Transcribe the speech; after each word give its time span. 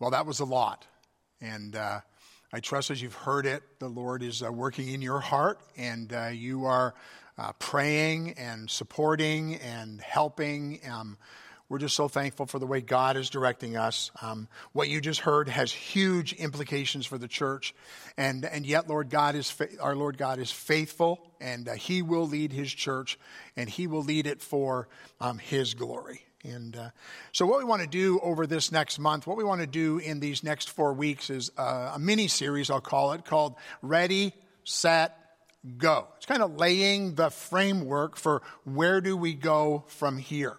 Well, 0.00 0.12
that 0.12 0.24
was 0.24 0.40
a 0.40 0.46
lot. 0.46 0.86
And 1.42 1.76
uh, 1.76 2.00
I 2.54 2.60
trust 2.60 2.90
as 2.90 3.02
you've 3.02 3.14
heard 3.14 3.44
it, 3.44 3.62
the 3.80 3.88
Lord 3.88 4.22
is 4.22 4.42
uh, 4.42 4.50
working 4.50 4.88
in 4.88 5.02
your 5.02 5.20
heart 5.20 5.60
and 5.76 6.10
uh, 6.10 6.28
you 6.28 6.64
are 6.64 6.94
uh, 7.36 7.52
praying 7.58 8.32
and 8.38 8.70
supporting 8.70 9.56
and 9.56 10.00
helping. 10.00 10.80
Um, 10.90 11.18
we're 11.68 11.78
just 11.78 11.94
so 11.94 12.08
thankful 12.08 12.46
for 12.46 12.58
the 12.58 12.66
way 12.66 12.80
God 12.80 13.18
is 13.18 13.28
directing 13.28 13.76
us. 13.76 14.10
Um, 14.22 14.48
what 14.72 14.88
you 14.88 15.02
just 15.02 15.20
heard 15.20 15.50
has 15.50 15.70
huge 15.70 16.32
implications 16.32 17.04
for 17.04 17.18
the 17.18 17.28
church, 17.28 17.76
and 18.16 18.44
and 18.44 18.66
yet, 18.66 18.88
Lord 18.88 19.08
God 19.08 19.36
is 19.36 19.48
fa- 19.52 19.68
our 19.80 19.94
Lord 19.94 20.18
God 20.18 20.40
is 20.40 20.50
faithful, 20.50 21.20
and 21.40 21.68
uh, 21.68 21.74
He 21.74 22.02
will 22.02 22.26
lead 22.26 22.50
His 22.50 22.72
church, 22.72 23.20
and 23.56 23.68
He 23.68 23.86
will 23.86 24.02
lead 24.02 24.26
it 24.26 24.42
for 24.42 24.88
um, 25.20 25.38
His 25.38 25.74
glory. 25.74 26.24
And 26.42 26.74
uh, 26.76 26.90
so, 27.32 27.44
what 27.44 27.58
we 27.58 27.64
want 27.64 27.82
to 27.82 27.88
do 27.88 28.18
over 28.20 28.46
this 28.46 28.72
next 28.72 28.98
month, 28.98 29.26
what 29.26 29.36
we 29.36 29.44
want 29.44 29.60
to 29.60 29.66
do 29.66 29.98
in 29.98 30.20
these 30.20 30.42
next 30.42 30.70
four 30.70 30.94
weeks, 30.94 31.28
is 31.28 31.50
uh, 31.58 31.92
a 31.94 31.98
mini 31.98 32.28
series. 32.28 32.70
I'll 32.70 32.80
call 32.80 33.12
it 33.12 33.26
called 33.26 33.56
"Ready, 33.82 34.32
Set, 34.64 35.16
Go." 35.76 36.08
It's 36.16 36.24
kind 36.24 36.42
of 36.42 36.56
laying 36.56 37.14
the 37.14 37.30
framework 37.30 38.16
for 38.16 38.40
where 38.64 39.02
do 39.02 39.16
we 39.16 39.34
go 39.34 39.84
from 39.88 40.16
here. 40.16 40.56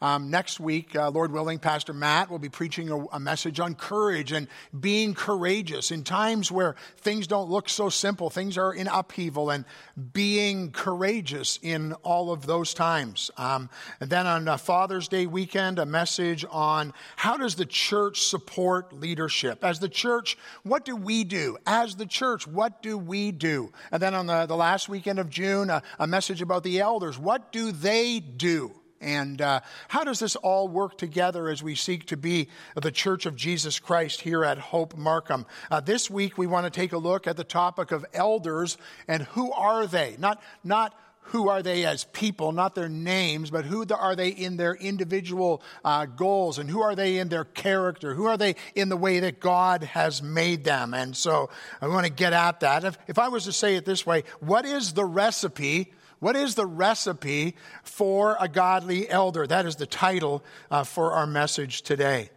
Um, 0.00 0.30
next 0.30 0.60
week, 0.60 0.94
uh, 0.96 1.10
Lord 1.10 1.32
willing, 1.32 1.58
Pastor 1.58 1.92
Matt 1.92 2.30
will 2.30 2.38
be 2.38 2.48
preaching 2.48 2.90
a, 2.90 3.04
a, 3.06 3.20
message 3.20 3.58
on 3.60 3.74
courage 3.74 4.32
and 4.32 4.48
being 4.78 5.14
courageous 5.14 5.90
in 5.90 6.04
times 6.04 6.52
where 6.52 6.76
things 6.98 7.26
don't 7.26 7.48
look 7.48 7.68
so 7.68 7.88
simple, 7.88 8.28
things 8.28 8.58
are 8.58 8.74
in 8.74 8.86
upheaval, 8.86 9.50
and 9.50 9.64
being 10.12 10.70
courageous 10.72 11.58
in 11.62 11.92
all 12.02 12.32
of 12.32 12.46
those 12.46 12.74
times. 12.74 13.30
Um, 13.36 13.70
and 14.00 14.10
then 14.10 14.26
on 14.26 14.58
Father's 14.58 15.08
Day 15.08 15.26
weekend, 15.26 15.78
a 15.78 15.86
message 15.86 16.44
on 16.50 16.92
how 17.16 17.36
does 17.36 17.54
the 17.54 17.66
church 17.66 18.22
support 18.22 18.92
leadership? 18.92 19.64
As 19.64 19.78
the 19.78 19.88
church, 19.88 20.36
what 20.62 20.84
do 20.84 20.96
we 20.96 21.24
do? 21.24 21.56
As 21.66 21.96
the 21.96 22.06
church, 22.06 22.46
what 22.46 22.82
do 22.82 22.98
we 22.98 23.32
do? 23.32 23.72
And 23.90 24.02
then 24.02 24.14
on 24.14 24.26
the, 24.26 24.46
the 24.46 24.56
last 24.56 24.88
weekend 24.88 25.18
of 25.18 25.30
June, 25.30 25.70
a 25.98 26.06
message 26.06 26.42
about 26.42 26.62
the 26.62 26.80
elders. 26.80 27.18
What 27.18 27.52
do 27.52 27.72
they 27.72 28.20
do? 28.20 28.72
And 29.04 29.40
uh, 29.42 29.60
how 29.88 30.02
does 30.02 30.18
this 30.18 30.34
all 30.36 30.66
work 30.66 30.96
together 30.96 31.48
as 31.48 31.62
we 31.62 31.74
seek 31.74 32.06
to 32.06 32.16
be 32.16 32.48
the 32.74 32.90
Church 32.90 33.26
of 33.26 33.36
Jesus 33.36 33.78
Christ 33.78 34.22
here 34.22 34.44
at 34.44 34.58
Hope 34.58 34.96
Markham? 34.96 35.44
Uh, 35.70 35.80
this 35.80 36.08
week, 36.08 36.38
we 36.38 36.46
want 36.46 36.64
to 36.64 36.70
take 36.70 36.92
a 36.92 36.98
look 36.98 37.26
at 37.26 37.36
the 37.36 37.44
topic 37.44 37.92
of 37.92 38.04
elders 38.14 38.78
and 39.06 39.22
who 39.22 39.52
are 39.52 39.86
they? 39.86 40.16
Not, 40.18 40.42
not 40.64 40.94
who 41.28 41.48
are 41.48 41.62
they 41.62 41.84
as 41.84 42.04
people, 42.04 42.52
not 42.52 42.74
their 42.74 42.88
names, 42.88 43.50
but 43.50 43.66
who 43.66 43.84
are 43.94 44.16
they 44.16 44.28
in 44.28 44.56
their 44.56 44.74
individual 44.74 45.62
uh, 45.84 46.06
goals 46.06 46.58
and 46.58 46.70
who 46.70 46.80
are 46.80 46.94
they 46.94 47.18
in 47.18 47.28
their 47.28 47.44
character? 47.44 48.14
Who 48.14 48.24
are 48.24 48.36
they 48.36 48.56
in 48.74 48.88
the 48.88 48.96
way 48.96 49.20
that 49.20 49.40
God 49.40 49.82
has 49.82 50.22
made 50.22 50.64
them? 50.64 50.94
And 50.94 51.16
so 51.16 51.50
I 51.80 51.88
want 51.88 52.06
to 52.06 52.12
get 52.12 52.32
at 52.32 52.60
that. 52.60 52.84
If, 52.84 52.98
if 53.06 53.18
I 53.18 53.28
was 53.28 53.44
to 53.44 53.52
say 53.52 53.76
it 53.76 53.84
this 53.84 54.06
way, 54.06 54.24
what 54.40 54.64
is 54.64 54.94
the 54.94 55.04
recipe? 55.04 55.92
What 56.24 56.36
is 56.36 56.54
the 56.54 56.64
recipe 56.64 57.54
for 57.82 58.38
a 58.40 58.48
godly 58.48 59.10
elder? 59.10 59.46
That 59.46 59.66
is 59.66 59.76
the 59.76 59.84
title 59.84 60.42
uh, 60.70 60.82
for 60.82 61.12
our 61.12 61.26
message 61.26 61.82
today. 61.82 62.30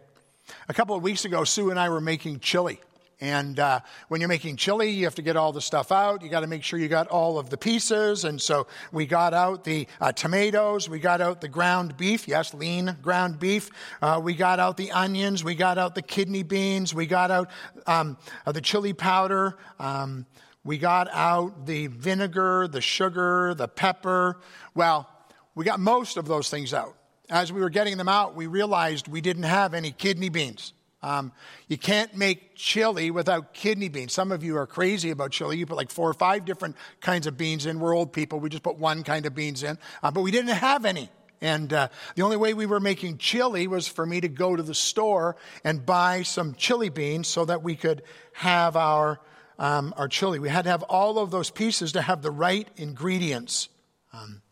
A 0.68 0.74
couple 0.74 0.94
of 0.94 1.02
weeks 1.02 1.24
ago, 1.24 1.42
Sue 1.42 1.70
and 1.70 1.80
I 1.80 1.88
were 1.88 2.02
making 2.02 2.40
chili. 2.40 2.80
And 3.18 3.58
uh, 3.58 3.80
when 4.08 4.20
you're 4.20 4.28
making 4.28 4.56
chili, 4.56 4.90
you 4.90 5.04
have 5.04 5.14
to 5.14 5.22
get 5.22 5.38
all 5.38 5.52
the 5.52 5.62
stuff 5.62 5.90
out. 5.90 6.20
You 6.22 6.28
got 6.28 6.40
to 6.40 6.46
make 6.46 6.64
sure 6.64 6.78
you 6.78 6.88
got 6.88 7.08
all 7.08 7.38
of 7.38 7.48
the 7.48 7.56
pieces. 7.56 8.26
And 8.26 8.38
so 8.42 8.66
we 8.92 9.06
got 9.06 9.32
out 9.32 9.64
the 9.64 9.88
uh, 10.02 10.12
tomatoes. 10.12 10.86
We 10.86 10.98
got 10.98 11.22
out 11.22 11.40
the 11.40 11.48
ground 11.48 11.96
beef. 11.96 12.28
Yes, 12.28 12.52
lean 12.52 12.94
ground 13.00 13.38
beef. 13.38 13.70
Uh, 14.02 14.20
we 14.22 14.34
got 14.34 14.60
out 14.60 14.76
the 14.76 14.92
onions. 14.92 15.42
We 15.42 15.54
got 15.54 15.78
out 15.78 15.94
the 15.94 16.02
kidney 16.02 16.42
beans. 16.42 16.94
We 16.94 17.06
got 17.06 17.30
out 17.30 17.50
um, 17.86 18.18
uh, 18.44 18.52
the 18.52 18.60
chili 18.60 18.92
powder. 18.92 19.56
Um, 19.78 20.26
we 20.68 20.76
got 20.76 21.08
out 21.14 21.64
the 21.64 21.86
vinegar, 21.86 22.68
the 22.68 22.82
sugar, 22.82 23.54
the 23.54 23.66
pepper. 23.66 24.38
Well, 24.74 25.08
we 25.54 25.64
got 25.64 25.80
most 25.80 26.18
of 26.18 26.26
those 26.26 26.50
things 26.50 26.74
out. 26.74 26.94
As 27.30 27.50
we 27.50 27.62
were 27.62 27.70
getting 27.70 27.96
them 27.96 28.06
out, 28.06 28.36
we 28.36 28.48
realized 28.48 29.08
we 29.08 29.22
didn't 29.22 29.44
have 29.44 29.72
any 29.72 29.92
kidney 29.92 30.28
beans. 30.28 30.74
Um, 31.02 31.32
you 31.68 31.78
can't 31.78 32.14
make 32.14 32.54
chili 32.54 33.10
without 33.10 33.54
kidney 33.54 33.88
beans. 33.88 34.12
Some 34.12 34.30
of 34.30 34.44
you 34.44 34.58
are 34.58 34.66
crazy 34.66 35.08
about 35.08 35.30
chili. 35.30 35.56
You 35.56 35.64
put 35.64 35.78
like 35.78 35.90
four 35.90 36.10
or 36.10 36.12
five 36.12 36.44
different 36.44 36.76
kinds 37.00 37.26
of 37.26 37.38
beans 37.38 37.64
in. 37.64 37.80
We're 37.80 37.96
old 37.96 38.12
people. 38.12 38.38
We 38.38 38.50
just 38.50 38.62
put 38.62 38.76
one 38.76 39.04
kind 39.04 39.24
of 39.24 39.34
beans 39.34 39.62
in. 39.62 39.78
Uh, 40.02 40.10
but 40.10 40.20
we 40.20 40.30
didn't 40.30 40.54
have 40.54 40.84
any. 40.84 41.08
And 41.40 41.72
uh, 41.72 41.88
the 42.14 42.20
only 42.20 42.36
way 42.36 42.52
we 42.52 42.66
were 42.66 42.78
making 42.78 43.16
chili 43.16 43.68
was 43.68 43.88
for 43.88 44.04
me 44.04 44.20
to 44.20 44.28
go 44.28 44.54
to 44.54 44.62
the 44.62 44.74
store 44.74 45.36
and 45.64 45.86
buy 45.86 46.24
some 46.24 46.54
chili 46.56 46.90
beans 46.90 47.26
so 47.26 47.46
that 47.46 47.62
we 47.62 47.74
could 47.74 48.02
have 48.34 48.76
our 48.76 49.18
um, 49.58 49.92
our 49.96 50.08
chili. 50.08 50.38
We 50.38 50.48
had 50.48 50.64
to 50.64 50.70
have 50.70 50.82
all 50.84 51.18
of 51.18 51.30
those 51.30 51.50
pieces 51.50 51.92
to 51.92 52.02
have 52.02 52.22
the 52.22 52.30
right 52.30 52.68
ingredients. 52.76 53.68
Um, 54.12 54.42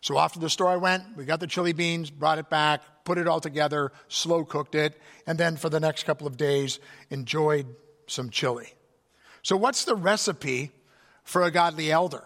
so 0.00 0.16
off 0.16 0.34
to 0.34 0.38
the 0.38 0.50
store 0.50 0.68
I 0.68 0.76
went. 0.76 1.16
We 1.16 1.24
got 1.24 1.40
the 1.40 1.46
chili 1.46 1.72
beans, 1.72 2.10
brought 2.10 2.38
it 2.38 2.48
back, 2.48 2.82
put 3.04 3.18
it 3.18 3.26
all 3.26 3.40
together, 3.40 3.92
slow 4.08 4.44
cooked 4.44 4.74
it, 4.74 5.00
and 5.26 5.38
then 5.38 5.56
for 5.56 5.68
the 5.68 5.80
next 5.80 6.04
couple 6.04 6.26
of 6.26 6.36
days 6.36 6.78
enjoyed 7.10 7.66
some 8.06 8.30
chili. 8.30 8.72
So, 9.42 9.56
what's 9.56 9.84
the 9.84 9.94
recipe 9.94 10.72
for 11.24 11.42
a 11.42 11.50
godly 11.50 11.90
elder? 11.90 12.24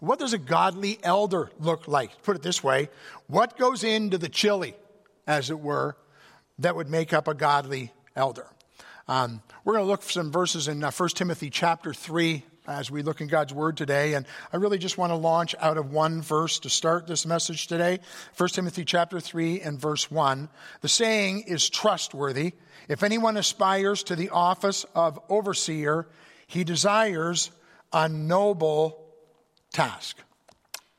What 0.00 0.18
does 0.18 0.32
a 0.32 0.38
godly 0.38 0.98
elder 1.02 1.50
look 1.58 1.86
like? 1.86 2.22
Put 2.22 2.36
it 2.36 2.42
this 2.42 2.64
way 2.64 2.88
what 3.26 3.58
goes 3.58 3.84
into 3.84 4.18
the 4.18 4.28
chili, 4.28 4.74
as 5.26 5.50
it 5.50 5.60
were, 5.60 5.96
that 6.58 6.76
would 6.76 6.88
make 6.88 7.12
up 7.12 7.28
a 7.28 7.34
godly 7.34 7.92
elder? 8.16 8.46
Um, 9.06 9.42
we're 9.64 9.74
going 9.74 9.84
to 9.84 9.90
look 9.90 10.02
for 10.02 10.12
some 10.12 10.32
verses 10.32 10.66
in 10.66 10.82
uh, 10.82 10.90
1 10.90 11.08
Timothy 11.10 11.50
chapter 11.50 11.92
3 11.92 12.42
as 12.66 12.90
we 12.90 13.02
look 13.02 13.20
in 13.20 13.28
God's 13.28 13.52
Word 13.52 13.76
today. 13.76 14.14
And 14.14 14.24
I 14.50 14.56
really 14.56 14.78
just 14.78 14.96
want 14.96 15.10
to 15.10 15.16
launch 15.16 15.54
out 15.60 15.76
of 15.76 15.92
one 15.92 16.22
verse 16.22 16.58
to 16.60 16.70
start 16.70 17.06
this 17.06 17.26
message 17.26 17.66
today. 17.66 18.00
1 18.38 18.48
Timothy 18.50 18.86
chapter 18.86 19.20
3 19.20 19.60
and 19.60 19.78
verse 19.78 20.10
1. 20.10 20.48
The 20.80 20.88
saying 20.88 21.42
is 21.42 21.68
trustworthy. 21.68 22.54
If 22.88 23.02
anyone 23.02 23.36
aspires 23.36 24.04
to 24.04 24.16
the 24.16 24.30
office 24.30 24.86
of 24.94 25.20
overseer, 25.28 26.06
he 26.46 26.64
desires 26.64 27.50
a 27.92 28.08
noble 28.08 29.04
task. 29.74 30.16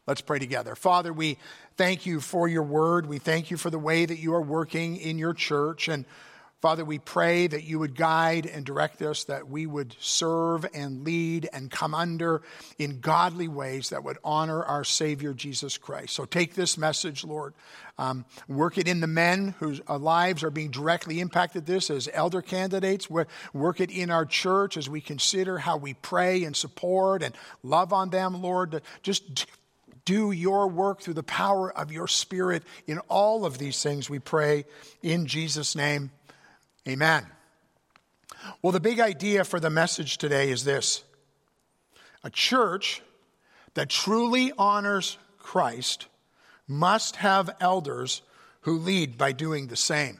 Let's 0.05 0.21
pray 0.21 0.37
together. 0.37 0.75
Father, 0.75 1.11
we 1.11 1.39
thank 1.75 2.05
you 2.05 2.21
for 2.21 2.47
your 2.47 2.61
word. 2.61 3.07
We 3.07 3.17
thank 3.17 3.49
you 3.49 3.57
for 3.57 3.71
the 3.71 3.79
way 3.79 4.05
that 4.05 4.19
you 4.19 4.35
are 4.35 4.41
working 4.41 4.97
in 4.97 5.17
your 5.17 5.33
church. 5.33 5.87
And 5.87 6.05
Father, 6.61 6.83
we 6.85 6.99
pray 6.99 7.45
that 7.47 7.63
you 7.63 7.79
would 7.79 7.95
guide 7.95 8.45
and 8.45 8.65
direct 8.65 9.01
us, 9.01 9.25
that 9.25 9.47
we 9.47 9.65
would 9.65 9.95
serve 9.99 10.65
and 10.73 11.03
lead 11.03 11.47
and 11.53 11.69
come 11.69 11.93
under 11.93 12.41
in 12.79 13.01
godly 13.01 13.47
ways 13.47 13.89
that 13.89 14.03
would 14.03 14.17
honor 14.23 14.63
our 14.63 14.83
Savior 14.83 15.33
Jesus 15.33 15.77
Christ. 15.77 16.13
So 16.13 16.25
take 16.25 16.55
this 16.55 16.77
message, 16.77 17.23
Lord. 17.23 17.53
Um, 17.97 18.25
work 18.47 18.77
it 18.77 18.87
in 18.87 18.99
the 18.99 19.07
men 19.07 19.53
whose 19.59 19.79
uh, 19.87 19.97
lives 19.97 20.43
are 20.43 20.49
being 20.49 20.71
directly 20.71 21.19
impacted 21.19 21.65
this 21.65 21.89
as 21.89 22.09
elder 22.11 22.41
candidates. 22.41 23.09
Work 23.09 23.79
it 23.79 23.91
in 23.91 24.09
our 24.09 24.25
church 24.25 24.75
as 24.75 24.89
we 24.89 25.01
consider 25.01 25.59
how 25.59 25.77
we 25.77 25.93
pray 25.93 26.43
and 26.45 26.55
support 26.55 27.21
and 27.21 27.35
love 27.63 27.93
on 27.93 28.09
them, 28.09 28.41
Lord. 28.41 28.81
Just 29.03 29.45
do 30.05 30.31
your 30.31 30.67
work 30.67 31.01
through 31.01 31.15
the 31.15 31.23
power 31.23 31.71
of 31.71 31.91
your 31.91 32.07
Spirit 32.07 32.63
in 32.87 32.99
all 33.09 33.45
of 33.45 33.57
these 33.57 33.81
things, 33.81 34.09
we 34.09 34.19
pray 34.19 34.65
in 35.01 35.25
Jesus' 35.25 35.75
name. 35.75 36.11
Amen. 36.87 37.25
Well, 38.61 38.71
the 38.71 38.79
big 38.79 38.99
idea 38.99 39.43
for 39.43 39.59
the 39.59 39.71
message 39.71 40.17
today 40.17 40.51
is 40.51 40.63
this 40.63 41.03
a 42.23 42.29
church 42.29 43.01
that 43.73 43.89
truly 43.89 44.51
honors 44.57 45.17
Christ 45.39 46.07
must 46.67 47.17
have 47.17 47.55
elders 47.59 48.21
who 48.61 48.77
lead 48.77 49.17
by 49.17 49.31
doing 49.31 49.67
the 49.67 49.75
same. 49.75 50.19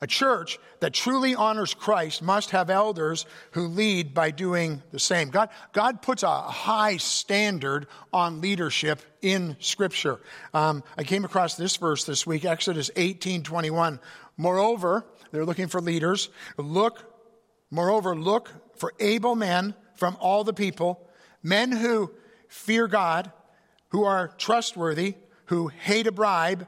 A 0.00 0.06
church 0.06 0.58
that 0.80 0.92
truly 0.92 1.34
honors 1.34 1.72
Christ 1.72 2.20
must 2.20 2.50
have 2.50 2.68
elders 2.68 3.24
who 3.52 3.66
lead 3.66 4.12
by 4.12 4.30
doing 4.30 4.82
the 4.92 4.98
same. 4.98 5.30
God, 5.30 5.48
God 5.72 6.02
puts 6.02 6.22
a 6.22 6.42
high 6.42 6.98
standard 6.98 7.86
on 8.12 8.42
leadership 8.42 9.00
in 9.22 9.56
Scripture. 9.58 10.20
Um, 10.52 10.84
I 10.98 11.04
came 11.04 11.24
across 11.24 11.56
this 11.56 11.76
verse 11.76 12.04
this 12.04 12.26
week, 12.26 12.44
Exodus 12.44 12.90
18 12.94 13.42
21. 13.42 13.98
Moreover, 14.36 15.06
they're 15.30 15.44
looking 15.44 15.68
for 15.68 15.80
leaders. 15.80 16.28
Look, 16.56 17.02
moreover, 17.70 18.14
look 18.14 18.52
for 18.76 18.92
able 19.00 19.34
men 19.34 19.74
from 19.94 20.16
all 20.20 20.44
the 20.44 20.52
people, 20.52 21.08
men 21.42 21.72
who 21.72 22.12
fear 22.48 22.86
God, 22.86 23.32
who 23.88 24.04
are 24.04 24.28
trustworthy, 24.36 25.14
who 25.46 25.68
hate 25.68 26.06
a 26.06 26.12
bribe, 26.12 26.66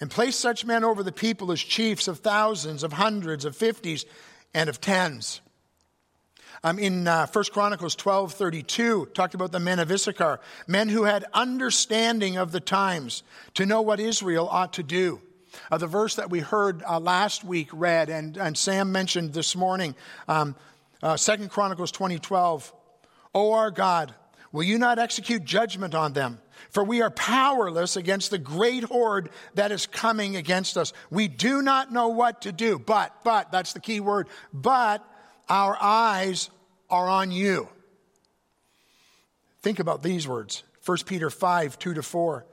and 0.00 0.10
place 0.10 0.36
such 0.36 0.64
men 0.64 0.84
over 0.84 1.02
the 1.02 1.12
people 1.12 1.52
as 1.52 1.60
chiefs 1.60 2.08
of 2.08 2.18
thousands, 2.20 2.82
of 2.82 2.94
hundreds, 2.94 3.44
of 3.44 3.56
fifties, 3.56 4.04
and 4.54 4.68
of 4.68 4.80
tens. 4.80 5.40
Um, 6.64 6.78
in 6.78 7.08
uh, 7.08 7.26
1 7.26 7.44
Chronicles 7.52 7.96
12 7.96 8.34
32, 8.34 9.06
talked 9.14 9.34
about 9.34 9.52
the 9.52 9.60
men 9.60 9.78
of 9.78 9.90
Issachar, 9.90 10.40
men 10.66 10.88
who 10.88 11.04
had 11.04 11.24
understanding 11.34 12.36
of 12.36 12.52
the 12.52 12.60
times 12.60 13.22
to 13.54 13.66
know 13.66 13.82
what 13.82 14.00
Israel 14.00 14.48
ought 14.48 14.72
to 14.74 14.82
do. 14.82 15.20
Uh, 15.70 15.78
the 15.78 15.86
verse 15.86 16.14
that 16.16 16.30
we 16.30 16.40
heard 16.40 16.82
uh, 16.82 16.98
last 17.00 17.44
week 17.44 17.68
read 17.72 18.08
and, 18.08 18.36
and 18.36 18.56
Sam 18.56 18.92
mentioned 18.92 19.32
this 19.32 19.54
morning, 19.54 19.94
um, 20.28 20.56
uh, 21.02 21.16
2 21.16 21.48
Chronicles 21.48 21.92
2012. 21.92 22.72
O 23.34 23.52
our 23.52 23.70
God, 23.70 24.14
will 24.52 24.62
you 24.62 24.78
not 24.78 24.98
execute 24.98 25.44
judgment 25.44 25.94
on 25.94 26.12
them? 26.12 26.38
For 26.70 26.84
we 26.84 27.02
are 27.02 27.10
powerless 27.10 27.96
against 27.96 28.30
the 28.30 28.38
great 28.38 28.84
horde 28.84 29.30
that 29.54 29.72
is 29.72 29.86
coming 29.86 30.36
against 30.36 30.76
us. 30.76 30.92
We 31.10 31.28
do 31.28 31.62
not 31.62 31.92
know 31.92 32.08
what 32.08 32.42
to 32.42 32.52
do, 32.52 32.78
but, 32.78 33.14
but, 33.24 33.50
that's 33.50 33.72
the 33.72 33.80
key 33.80 34.00
word, 34.00 34.28
but 34.52 35.04
our 35.48 35.76
eyes 35.80 36.50
are 36.88 37.08
on 37.08 37.30
you. 37.30 37.68
Think 39.62 39.80
about 39.80 40.02
these 40.02 40.26
words 40.26 40.62
1 40.84 40.98
Peter 41.06 41.30
5 41.30 41.78
2 41.78 41.94
to 41.94 42.02
4 42.02 42.46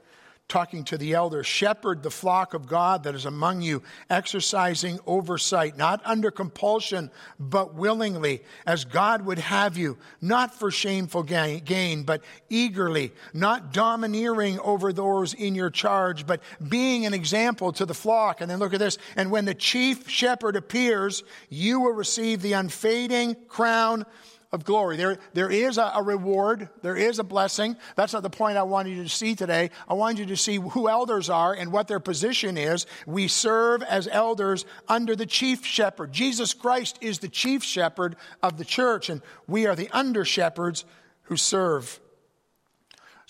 talking 0.50 0.84
to 0.84 0.98
the 0.98 1.14
elders 1.14 1.46
shepherd 1.46 2.02
the 2.02 2.10
flock 2.10 2.52
of 2.52 2.66
God 2.66 3.04
that 3.04 3.14
is 3.14 3.24
among 3.24 3.62
you, 3.62 3.82
exercising 4.10 4.98
oversight, 5.06 5.78
not 5.78 6.02
under 6.04 6.30
compulsion, 6.30 7.10
but 7.38 7.74
willingly, 7.74 8.42
as 8.66 8.84
God 8.84 9.24
would 9.24 9.38
have 9.38 9.78
you, 9.78 9.96
not 10.20 10.54
for 10.54 10.70
shameful 10.70 11.22
gain, 11.22 12.02
but 12.02 12.22
eagerly, 12.50 13.12
not 13.32 13.72
domineering 13.72 14.58
over 14.60 14.92
those 14.92 15.32
in 15.32 15.54
your 15.54 15.70
charge, 15.70 16.26
but 16.26 16.42
being 16.68 17.06
an 17.06 17.14
example 17.14 17.72
to 17.72 17.86
the 17.86 17.94
flock. 17.94 18.40
And 18.40 18.50
then 18.50 18.58
look 18.58 18.74
at 18.74 18.80
this. 18.80 18.98
And 19.16 19.30
when 19.30 19.44
the 19.44 19.54
chief 19.54 20.08
shepherd 20.10 20.56
appears, 20.56 21.22
you 21.48 21.80
will 21.80 21.92
receive 21.92 22.42
the 22.42 22.54
unfading 22.54 23.36
crown 23.48 24.04
of 24.52 24.64
glory. 24.64 24.96
There, 24.96 25.18
there 25.32 25.50
is 25.50 25.78
a, 25.78 25.92
a, 25.94 26.02
reward, 26.02 26.68
there 26.82 26.96
is 26.96 27.18
a 27.18 27.24
blessing. 27.24 27.76
That's 27.96 28.12
not 28.12 28.22
the 28.22 28.30
point 28.30 28.56
I 28.56 28.64
wanted 28.64 28.96
you 28.96 29.02
to 29.04 29.08
see 29.08 29.34
today. 29.34 29.70
I 29.88 29.94
wanted 29.94 30.18
you 30.20 30.26
to 30.26 30.36
see 30.36 30.56
who 30.56 30.88
elders 30.88 31.30
are 31.30 31.54
and 31.54 31.70
what 31.72 31.86
their 31.88 32.00
position 32.00 32.58
is. 32.58 32.86
We 33.06 33.28
serve 33.28 33.82
as 33.82 34.08
elders 34.10 34.64
under 34.88 35.14
the 35.14 35.26
chief 35.26 35.64
shepherd. 35.64 36.12
Jesus 36.12 36.52
Christ 36.52 36.98
is 37.00 37.20
the 37.20 37.28
chief 37.28 37.62
shepherd 37.62 38.16
of 38.42 38.58
the 38.58 38.64
church, 38.64 39.08
and 39.08 39.22
we 39.46 39.66
are 39.66 39.76
the 39.76 39.90
under 39.92 40.24
shepherds 40.24 40.84
who 41.24 41.36
serve. 41.36 42.00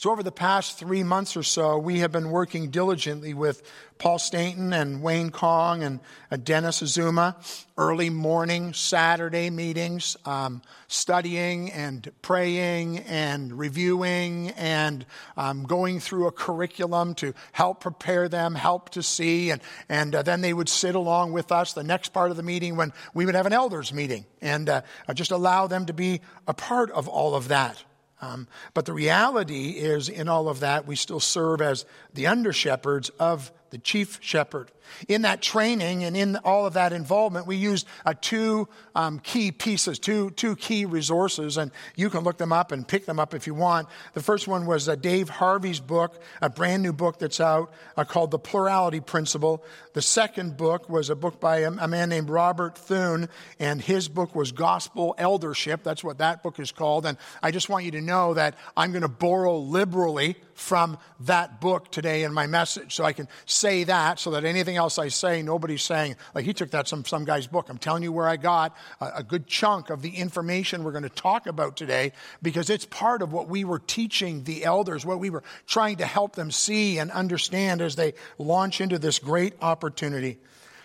So, 0.00 0.10
over 0.10 0.22
the 0.22 0.32
past 0.32 0.78
three 0.78 1.02
months 1.02 1.36
or 1.36 1.42
so, 1.42 1.76
we 1.76 1.98
have 1.98 2.10
been 2.10 2.30
working 2.30 2.70
diligently 2.70 3.34
with 3.34 3.62
Paul 3.98 4.18
Stainton 4.18 4.72
and 4.72 5.02
Wayne 5.02 5.28
Kong 5.28 5.82
and 5.82 6.00
Dennis 6.42 6.80
Azuma, 6.80 7.36
early 7.76 8.08
morning 8.08 8.72
Saturday 8.72 9.50
meetings, 9.50 10.16
um, 10.24 10.62
studying 10.88 11.70
and 11.70 12.10
praying 12.22 13.00
and 13.00 13.58
reviewing 13.58 14.52
and 14.52 15.04
um, 15.36 15.64
going 15.64 16.00
through 16.00 16.28
a 16.28 16.32
curriculum 16.32 17.14
to 17.16 17.34
help 17.52 17.80
prepare 17.80 18.26
them, 18.26 18.54
help 18.54 18.88
to 18.92 19.02
see. 19.02 19.50
And, 19.50 19.60
and 19.90 20.14
uh, 20.14 20.22
then 20.22 20.40
they 20.40 20.54
would 20.54 20.70
sit 20.70 20.94
along 20.94 21.32
with 21.32 21.52
us 21.52 21.74
the 21.74 21.84
next 21.84 22.14
part 22.14 22.30
of 22.30 22.38
the 22.38 22.42
meeting 22.42 22.74
when 22.74 22.94
we 23.12 23.26
would 23.26 23.34
have 23.34 23.44
an 23.44 23.52
elders 23.52 23.92
meeting 23.92 24.24
and 24.40 24.66
uh, 24.66 24.80
just 25.12 25.30
allow 25.30 25.66
them 25.66 25.84
to 25.84 25.92
be 25.92 26.22
a 26.48 26.54
part 26.54 26.90
of 26.90 27.06
all 27.06 27.34
of 27.34 27.48
that. 27.48 27.84
Um, 28.20 28.48
but 28.74 28.84
the 28.84 28.92
reality 28.92 29.70
is, 29.70 30.08
in 30.08 30.28
all 30.28 30.48
of 30.48 30.60
that, 30.60 30.86
we 30.86 30.96
still 30.96 31.20
serve 31.20 31.60
as 31.62 31.84
the 32.12 32.26
under 32.26 32.52
shepherds 32.52 33.08
of 33.18 33.52
the 33.70 33.78
chief 33.78 34.18
shepherd. 34.20 34.70
In 35.08 35.22
that 35.22 35.40
training 35.40 36.02
and 36.04 36.16
in 36.16 36.36
all 36.36 36.66
of 36.66 36.74
that 36.74 36.92
involvement, 36.92 37.46
we 37.46 37.56
used 37.56 37.86
uh, 38.04 38.14
two 38.20 38.68
um, 38.94 39.20
key 39.20 39.52
pieces, 39.52 39.98
two, 39.98 40.30
two 40.30 40.56
key 40.56 40.84
resources, 40.84 41.56
and 41.56 41.70
you 41.94 42.10
can 42.10 42.24
look 42.24 42.38
them 42.38 42.52
up 42.52 42.72
and 42.72 42.86
pick 42.86 43.06
them 43.06 43.20
up 43.20 43.32
if 43.32 43.46
you 43.46 43.54
want. 43.54 43.88
The 44.14 44.22
first 44.22 44.48
one 44.48 44.66
was 44.66 44.88
uh, 44.88 44.96
Dave 44.96 45.28
Harvey's 45.28 45.80
book, 45.80 46.20
a 46.42 46.50
brand 46.50 46.82
new 46.82 46.92
book 46.92 47.18
that's 47.18 47.40
out 47.40 47.72
uh, 47.96 48.04
called 48.04 48.32
The 48.32 48.38
Plurality 48.38 49.00
Principle. 49.00 49.64
The 49.92 50.02
second 50.02 50.56
book 50.56 50.88
was 50.88 51.08
a 51.08 51.16
book 51.16 51.40
by 51.40 51.58
a, 51.58 51.70
a 51.70 51.88
man 51.88 52.08
named 52.08 52.28
Robert 52.28 52.76
Thune, 52.76 53.28
and 53.58 53.80
his 53.80 54.08
book 54.08 54.34
was 54.34 54.50
Gospel 54.52 55.14
Eldership. 55.18 55.84
That's 55.84 56.02
what 56.02 56.18
that 56.18 56.42
book 56.42 56.58
is 56.58 56.72
called. 56.72 57.06
And 57.06 57.16
I 57.42 57.52
just 57.52 57.68
want 57.68 57.84
you 57.84 57.92
to 57.92 58.00
know 58.00 58.34
that 58.34 58.56
I'm 58.76 58.90
going 58.90 59.02
to 59.02 59.08
borrow 59.08 59.58
liberally 59.58 60.36
from 60.60 60.98
that 61.20 61.60
book 61.60 61.90
today 61.90 62.22
in 62.22 62.32
my 62.34 62.46
message. 62.46 62.94
So 62.94 63.04
I 63.04 63.12
can 63.12 63.28
say 63.46 63.84
that 63.84 64.18
so 64.18 64.30
that 64.32 64.44
anything 64.44 64.76
else 64.76 64.98
I 64.98 65.08
say, 65.08 65.42
nobody's 65.42 65.82
saying, 65.82 66.16
like 66.34 66.44
he 66.44 66.52
took 66.52 66.70
that 66.72 66.86
from 66.86 67.04
some 67.04 67.24
guy's 67.24 67.46
book. 67.46 67.68
I'm 67.68 67.78
telling 67.78 68.02
you 68.02 68.12
where 68.12 68.28
I 68.28 68.36
got 68.36 68.76
a, 69.00 69.10
a 69.16 69.22
good 69.22 69.46
chunk 69.46 69.88
of 69.88 70.02
the 70.02 70.10
information 70.10 70.84
we're 70.84 70.92
going 70.92 71.02
to 71.02 71.08
talk 71.08 71.46
about 71.46 71.76
today 71.76 72.12
because 72.42 72.68
it's 72.68 72.84
part 72.84 73.22
of 73.22 73.32
what 73.32 73.48
we 73.48 73.64
were 73.64 73.78
teaching 73.78 74.44
the 74.44 74.64
elders, 74.64 75.06
what 75.06 75.18
we 75.18 75.30
were 75.30 75.42
trying 75.66 75.96
to 75.96 76.06
help 76.06 76.36
them 76.36 76.50
see 76.50 76.98
and 76.98 77.10
understand 77.10 77.80
as 77.80 77.96
they 77.96 78.12
launch 78.38 78.80
into 78.82 78.98
this 78.98 79.18
great 79.18 79.54
opportunity. 79.62 80.38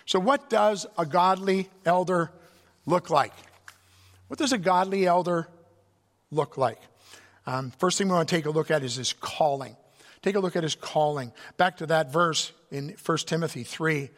So, 0.06 0.18
what 0.18 0.48
does 0.48 0.86
a 0.96 1.04
godly 1.04 1.68
elder 1.84 2.32
look 2.86 3.10
like? 3.10 3.34
What 4.28 4.38
does 4.38 4.52
a 4.52 4.58
godly 4.58 5.06
elder 5.06 5.48
look 6.30 6.56
like? 6.56 6.80
Um, 7.46 7.72
first 7.78 7.98
thing 7.98 8.08
we 8.08 8.14
want 8.14 8.28
to 8.28 8.34
take 8.34 8.46
a 8.46 8.50
look 8.50 8.70
at 8.70 8.82
is 8.82 8.96
his 8.96 9.12
calling. 9.12 9.76
Take 10.22 10.34
a 10.34 10.40
look 10.40 10.56
at 10.56 10.62
his 10.62 10.74
calling. 10.74 11.32
Back 11.56 11.76
to 11.78 11.86
that 11.86 12.12
verse 12.12 12.52
in 12.70 12.96
1 13.04 13.18
Timothy 13.18 13.62
3. 13.62 14.10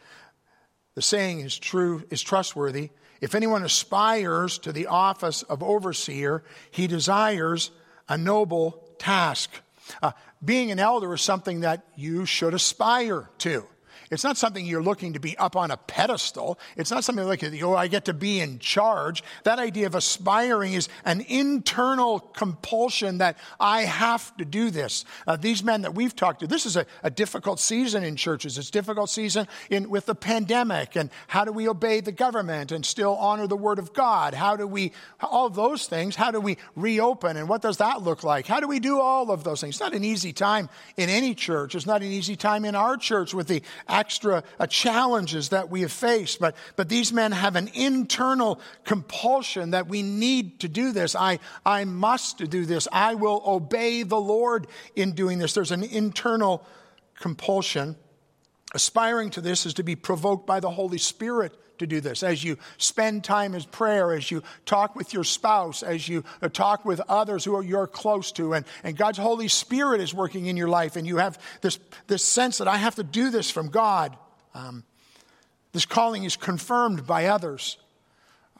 The 0.95 1.01
saying 1.01 1.41
is 1.41 1.57
true, 1.57 2.03
is 2.09 2.21
trustworthy. 2.21 2.89
If 3.21 3.35
anyone 3.35 3.63
aspires 3.63 4.57
to 4.59 4.71
the 4.71 4.87
office 4.87 5.43
of 5.43 5.61
overseer, 5.61 6.43
he 6.71 6.87
desires 6.87 7.71
a 8.07 8.17
noble 8.17 8.83
task. 8.97 9.51
Uh, 10.01 10.11
being 10.43 10.71
an 10.71 10.79
elder 10.79 11.13
is 11.13 11.21
something 11.21 11.61
that 11.61 11.85
you 11.95 12.25
should 12.25 12.53
aspire 12.53 13.29
to. 13.39 13.65
It's 14.11 14.23
not 14.23 14.37
something 14.37 14.65
you're 14.65 14.81
looking 14.81 15.13
to 15.13 15.19
be 15.19 15.37
up 15.37 15.55
on 15.55 15.71
a 15.71 15.77
pedestal. 15.77 16.57
It's 16.75 16.89
not 16.89 17.03
something 17.03 17.25
like, 17.25 17.43
oh, 17.61 17.75
I 17.75 17.87
get 17.87 18.05
to 18.05 18.13
be 18.13 18.39
in 18.39 18.59
charge. 18.59 19.23
That 19.43 19.59
idea 19.59 19.85
of 19.85 19.95
aspiring 19.95 20.73
is 20.73 20.89
an 21.05 21.21
internal 21.27 22.19
compulsion 22.19 23.19
that 23.19 23.37
I 23.59 23.81
have 23.81 24.35
to 24.37 24.45
do 24.45 24.71
this. 24.71 25.05
Uh, 25.27 25.35
these 25.35 25.63
men 25.63 25.83
that 25.83 25.93
we've 25.93 26.15
talked 26.15 26.39
to, 26.39 26.47
this 26.47 26.65
is 26.65 26.75
a, 26.75 26.85
a 27.03 27.11
difficult 27.11 27.59
season 27.59 28.03
in 28.03 28.15
churches. 28.15 28.57
It's 28.57 28.69
a 28.69 28.71
difficult 28.71 29.09
season 29.09 29.47
in, 29.69 29.89
with 29.89 30.07
the 30.07 30.15
pandemic 30.15 30.95
and 30.95 31.09
how 31.27 31.45
do 31.45 31.51
we 31.51 31.67
obey 31.67 32.01
the 32.01 32.11
government 32.11 32.71
and 32.71 32.85
still 32.85 33.15
honor 33.15 33.45
the 33.45 33.57
word 33.57 33.77
of 33.77 33.93
God? 33.93 34.33
How 34.33 34.55
do 34.55 34.65
we, 34.65 34.91
all 35.21 35.49
those 35.49 35.85
things, 35.85 36.15
how 36.15 36.31
do 36.31 36.41
we 36.41 36.57
reopen 36.75 37.37
and 37.37 37.47
what 37.47 37.61
does 37.61 37.77
that 37.77 38.01
look 38.01 38.23
like? 38.23 38.47
How 38.47 38.59
do 38.59 38.67
we 38.67 38.79
do 38.79 38.99
all 38.99 39.31
of 39.31 39.43
those 39.43 39.61
things? 39.61 39.75
It's 39.75 39.81
not 39.81 39.93
an 39.93 40.03
easy 40.03 40.33
time 40.33 40.69
in 40.97 41.09
any 41.09 41.35
church. 41.35 41.75
It's 41.75 41.85
not 41.85 42.01
an 42.01 42.07
easy 42.07 42.35
time 42.35 42.65
in 42.65 42.75
our 42.75 42.97
church 42.97 43.33
with 43.33 43.47
the 43.47 43.61
extra 43.99 44.43
uh, 44.59 44.65
challenges 44.67 45.49
that 45.49 45.69
we 45.69 45.81
have 45.81 45.91
faced. 45.91 46.39
But, 46.39 46.55
but 46.77 46.87
these 46.87 47.11
men 47.11 47.31
have 47.33 47.55
an 47.55 47.69
internal 47.73 48.61
compulsion 48.85 49.71
that 49.71 49.87
we 49.87 50.01
need 50.01 50.61
to 50.61 50.69
do 50.69 50.91
this. 50.91 51.15
I, 51.15 51.39
I 51.65 51.83
must 51.83 52.37
do 52.37 52.65
this. 52.65 52.87
I 52.91 53.15
will 53.15 53.43
obey 53.45 54.03
the 54.03 54.19
Lord 54.19 54.67
in 54.95 55.11
doing 55.11 55.37
this. 55.37 55.53
There's 55.53 55.71
an 55.71 55.83
internal 55.83 56.65
compulsion. 57.19 57.95
Aspiring 58.73 59.31
to 59.31 59.41
this 59.41 59.65
is 59.65 59.73
to 59.75 59.83
be 59.83 59.95
provoked 59.95 60.47
by 60.47 60.59
the 60.59 60.69
Holy 60.69 60.99
Spirit 60.99 61.53
to 61.79 61.87
do 61.87 62.01
this. 62.01 62.23
As 62.23 62.43
you 62.43 62.57
spend 62.77 63.23
time 63.23 63.55
in 63.55 63.63
prayer, 63.63 64.13
as 64.13 64.29
you 64.31 64.43
talk 64.65 64.95
with 64.95 65.13
your 65.13 65.23
spouse, 65.23 65.83
as 65.83 66.07
you 66.07 66.23
uh, 66.41 66.49
talk 66.49 66.85
with 66.85 67.01
others 67.09 67.43
who 67.43 67.61
you're 67.61 67.87
close 67.87 68.31
to, 68.33 68.53
and, 68.53 68.65
and 68.83 68.95
God's 68.95 69.17
Holy 69.17 69.47
Spirit 69.47 70.01
is 70.01 70.13
working 70.13 70.45
in 70.45 70.57
your 70.57 70.69
life, 70.69 70.95
and 70.95 71.07
you 71.07 71.17
have 71.17 71.39
this, 71.61 71.79
this 72.07 72.23
sense 72.23 72.59
that 72.59 72.67
I 72.67 72.77
have 72.77 72.95
to 72.95 73.03
do 73.03 73.29
this 73.29 73.49
from 73.49 73.69
God. 73.69 74.15
Um, 74.53 74.83
this 75.71 75.85
calling 75.85 76.23
is 76.23 76.35
confirmed 76.35 77.05
by 77.05 77.25
others. 77.25 77.77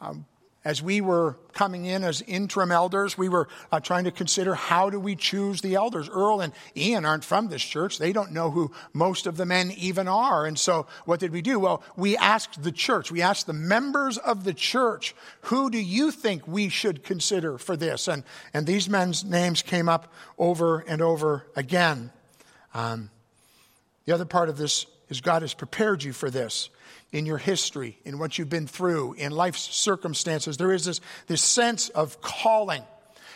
Um, 0.00 0.26
as 0.62 0.82
we 0.82 1.00
were 1.00 1.38
coming 1.54 1.86
in 1.86 2.04
as 2.04 2.20
interim 2.22 2.70
elders, 2.70 3.16
we 3.16 3.30
were 3.30 3.48
uh, 3.72 3.80
trying 3.80 4.04
to 4.04 4.10
consider 4.10 4.54
how 4.54 4.90
do 4.90 5.00
we 5.00 5.16
choose 5.16 5.62
the 5.62 5.74
elders. 5.74 6.08
Earl 6.08 6.42
and 6.42 6.52
Ian 6.76 7.06
aren't 7.06 7.24
from 7.24 7.48
this 7.48 7.62
church. 7.62 7.98
They 7.98 8.12
don't 8.12 8.32
know 8.32 8.50
who 8.50 8.70
most 8.92 9.26
of 9.26 9.38
the 9.38 9.46
men 9.46 9.70
even 9.70 10.06
are. 10.06 10.44
And 10.44 10.58
so 10.58 10.86
what 11.06 11.18
did 11.18 11.32
we 11.32 11.40
do? 11.40 11.58
Well, 11.58 11.82
we 11.96 12.14
asked 12.16 12.62
the 12.62 12.72
church, 12.72 13.10
we 13.10 13.22
asked 13.22 13.46
the 13.46 13.54
members 13.54 14.18
of 14.18 14.44
the 14.44 14.52
church, 14.52 15.14
who 15.42 15.70
do 15.70 15.78
you 15.78 16.10
think 16.10 16.46
we 16.46 16.68
should 16.68 17.04
consider 17.04 17.56
for 17.56 17.74
this? 17.74 18.06
And, 18.06 18.22
and 18.52 18.66
these 18.66 18.88
men's 18.88 19.24
names 19.24 19.62
came 19.62 19.88
up 19.88 20.12
over 20.36 20.80
and 20.80 21.00
over 21.00 21.46
again. 21.56 22.10
Um, 22.74 23.10
the 24.04 24.12
other 24.12 24.26
part 24.26 24.50
of 24.50 24.58
this 24.58 24.84
is 25.08 25.22
God 25.22 25.40
has 25.40 25.54
prepared 25.54 26.02
you 26.02 26.12
for 26.12 26.30
this 26.30 26.68
in 27.12 27.26
your 27.26 27.38
history, 27.38 27.98
in 28.04 28.18
what 28.18 28.38
you've 28.38 28.48
been 28.48 28.66
through, 28.66 29.14
in 29.14 29.32
life's 29.32 29.60
circumstances. 29.60 30.56
There 30.56 30.72
is 30.72 30.84
this, 30.84 31.00
this 31.26 31.42
sense 31.42 31.88
of 31.88 32.20
calling. 32.20 32.82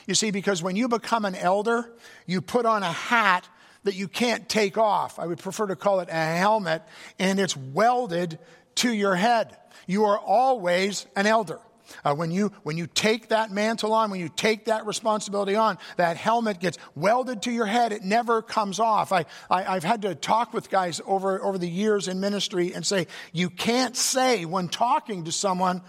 You 0.07 0.15
see, 0.15 0.31
because 0.31 0.63
when 0.63 0.77
you 0.77 0.89
become 0.89 1.25
an 1.25 1.35
elder, 1.35 1.91
you 2.27 2.41
put 2.41 2.67
on 2.67 2.83
a 2.83 2.93
hat 2.93 3.49
that 3.85 3.95
you 3.95 4.09
can't 4.09 4.49
take 4.49 4.79
off. 4.79 5.19
I 5.19 5.27
would 5.27 5.39
prefer 5.39 5.67
to 5.67 5.77
call 5.77 6.01
it 6.01 6.09
a 6.09 6.37
helmet, 6.37 6.83
and 7.19 7.39
it's 7.39 7.57
welded 7.57 8.39
to 8.77 8.93
your 8.93 9.15
head. 9.15 9.57
You 9.87 10.05
are 10.05 10.19
always 10.19 11.07
an 11.17 11.27
elder. 11.27 11.61
Uh, 12.05 12.15
when, 12.15 12.31
you, 12.31 12.53
when 12.63 12.77
you 12.77 12.87
take 12.87 13.29
that 13.29 13.51
mantle 13.51 13.93
on, 13.93 14.11
when 14.11 14.21
you 14.21 14.29
take 14.29 14.67
that 14.67 14.87
responsibility 14.87 15.55
on, 15.55 15.79
that 15.97 16.17
helmet 16.17 16.61
gets 16.61 16.79
welded 16.95 17.43
to 17.43 17.51
your 17.51 17.67
head. 17.67 17.93
It 17.93 18.03
never 18.03 18.43
comes 18.43 18.81
off. 18.81 19.13
I, 19.13 19.27
I, 19.51 19.77
I've 19.77 19.85
had 19.85 20.03
to 20.03 20.15
talk 20.15 20.53
with 20.53 20.71
guys 20.71 21.01
over, 21.07 21.43
over 21.43 21.59
the 21.59 21.69
years 21.69 22.09
in 22.09 22.21
ministry 22.21 22.75
and 22.75 22.85
say, 22.85 23.07
you 23.33 23.51
can't 23.51 23.97
say 23.97 24.45
when 24.45 24.69
talking 24.69 25.25
to 25.25 25.33
someone, 25.33 25.83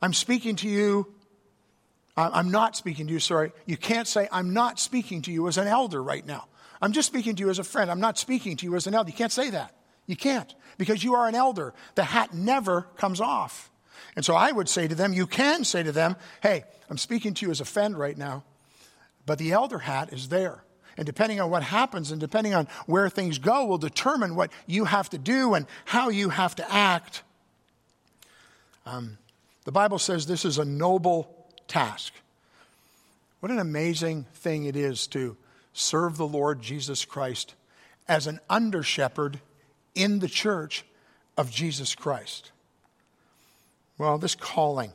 I'm 0.00 0.12
speaking 0.12 0.56
to 0.56 0.68
you 0.68 1.12
I'm 2.16 2.50
not 2.50 2.76
speaking 2.76 3.06
to 3.06 3.12
you, 3.12 3.20
sorry. 3.20 3.52
You 3.66 3.76
can't 3.76 4.06
say, 4.06 4.28
I'm 4.30 4.52
not 4.52 4.78
speaking 4.78 5.22
to 5.22 5.32
you 5.32 5.48
as 5.48 5.56
an 5.56 5.66
elder 5.66 6.02
right 6.02 6.24
now. 6.26 6.46
I'm 6.80 6.92
just 6.92 7.06
speaking 7.06 7.36
to 7.36 7.44
you 7.44 7.50
as 7.50 7.58
a 7.58 7.64
friend. 7.64 7.90
I'm 7.90 8.00
not 8.00 8.18
speaking 8.18 8.56
to 8.58 8.66
you 8.66 8.74
as 8.76 8.86
an 8.86 8.94
elder. 8.94 9.08
You 9.08 9.16
can't 9.16 9.32
say 9.32 9.50
that. 9.50 9.74
You 10.06 10.16
can't 10.16 10.52
because 10.78 11.02
you 11.02 11.14
are 11.14 11.28
an 11.28 11.34
elder. 11.34 11.72
The 11.94 12.04
hat 12.04 12.34
never 12.34 12.82
comes 12.96 13.20
off. 13.20 13.70
And 14.16 14.24
so 14.24 14.34
I 14.34 14.52
would 14.52 14.68
say 14.68 14.88
to 14.88 14.94
them, 14.94 15.12
you 15.12 15.26
can 15.26 15.64
say 15.64 15.82
to 15.82 15.92
them, 15.92 16.16
hey, 16.42 16.64
I'm 16.90 16.98
speaking 16.98 17.34
to 17.34 17.46
you 17.46 17.50
as 17.50 17.60
a 17.60 17.64
friend 17.64 17.98
right 17.98 18.16
now, 18.16 18.44
but 19.26 19.38
the 19.38 19.52
elder 19.52 19.78
hat 19.78 20.12
is 20.12 20.28
there. 20.28 20.64
And 20.96 21.06
depending 21.06 21.40
on 21.40 21.50
what 21.50 21.62
happens 21.62 22.10
and 22.10 22.20
depending 22.20 22.54
on 22.54 22.68
where 22.86 23.08
things 23.08 23.38
go, 23.38 23.64
will 23.64 23.78
determine 23.78 24.34
what 24.34 24.52
you 24.66 24.84
have 24.84 25.08
to 25.10 25.18
do 25.18 25.54
and 25.54 25.66
how 25.86 26.10
you 26.10 26.28
have 26.28 26.54
to 26.56 26.72
act. 26.72 27.22
Um, 28.84 29.16
the 29.64 29.72
Bible 29.72 29.98
says 29.98 30.26
this 30.26 30.44
is 30.44 30.58
a 30.58 30.64
noble 30.64 31.46
task. 31.66 32.12
What 33.40 33.50
an 33.50 33.58
amazing 33.58 34.26
thing 34.34 34.64
it 34.64 34.76
is 34.76 35.06
to 35.08 35.36
serve 35.72 36.16
the 36.16 36.26
Lord 36.26 36.60
Jesus 36.60 37.04
Christ 37.04 37.54
as 38.06 38.26
an 38.26 38.40
under 38.50 38.82
shepherd 38.82 39.40
in 39.94 40.18
the 40.18 40.28
church 40.28 40.84
of 41.36 41.50
Jesus 41.50 41.94
Christ. 41.94 42.52
Well, 43.98 44.18
this 44.18 44.34
calling 44.34 44.92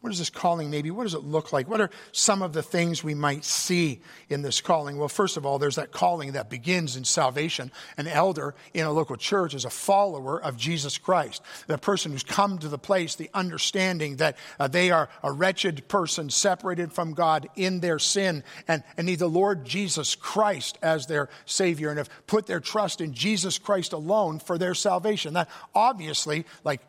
what 0.00 0.12
is 0.12 0.18
this 0.18 0.30
calling 0.30 0.70
maybe? 0.70 0.90
What 0.90 1.02
does 1.02 1.12
it 1.12 1.24
look 1.24 1.52
like? 1.52 1.68
What 1.68 1.82
are 1.82 1.90
some 2.10 2.40
of 2.40 2.54
the 2.54 2.62
things 2.62 3.04
we 3.04 3.14
might 3.14 3.44
see 3.44 4.00
in 4.30 4.40
this 4.40 4.62
calling? 4.62 4.96
Well, 4.96 5.08
first 5.08 5.36
of 5.36 5.44
all, 5.44 5.58
there's 5.58 5.76
that 5.76 5.92
calling 5.92 6.32
that 6.32 6.48
begins 6.48 6.96
in 6.96 7.04
salvation. 7.04 7.70
An 7.98 8.06
elder 8.06 8.54
in 8.72 8.86
a 8.86 8.92
local 8.92 9.16
church 9.16 9.52
is 9.52 9.66
a 9.66 9.70
follower 9.70 10.42
of 10.42 10.56
Jesus 10.56 10.96
Christ. 10.96 11.42
The 11.66 11.76
person 11.76 12.12
who's 12.12 12.22
come 12.22 12.58
to 12.60 12.68
the 12.68 12.78
place, 12.78 13.14
the 13.14 13.28
understanding 13.34 14.16
that 14.16 14.38
uh, 14.58 14.68
they 14.68 14.90
are 14.90 15.10
a 15.22 15.30
wretched 15.30 15.86
person 15.86 16.30
separated 16.30 16.94
from 16.94 17.12
God 17.12 17.50
in 17.54 17.80
their 17.80 17.98
sin 17.98 18.42
and, 18.66 18.82
and 18.96 19.06
need 19.06 19.18
the 19.18 19.28
Lord 19.28 19.66
Jesus 19.66 20.14
Christ 20.14 20.78
as 20.80 21.08
their 21.08 21.28
Savior 21.44 21.90
and 21.90 21.98
have 21.98 22.26
put 22.26 22.46
their 22.46 22.60
trust 22.60 23.02
in 23.02 23.12
Jesus 23.12 23.58
Christ 23.58 23.92
alone 23.92 24.38
for 24.38 24.56
their 24.56 24.74
salvation. 24.74 25.34
That 25.34 25.50
obviously, 25.74 26.46
like 26.64 26.80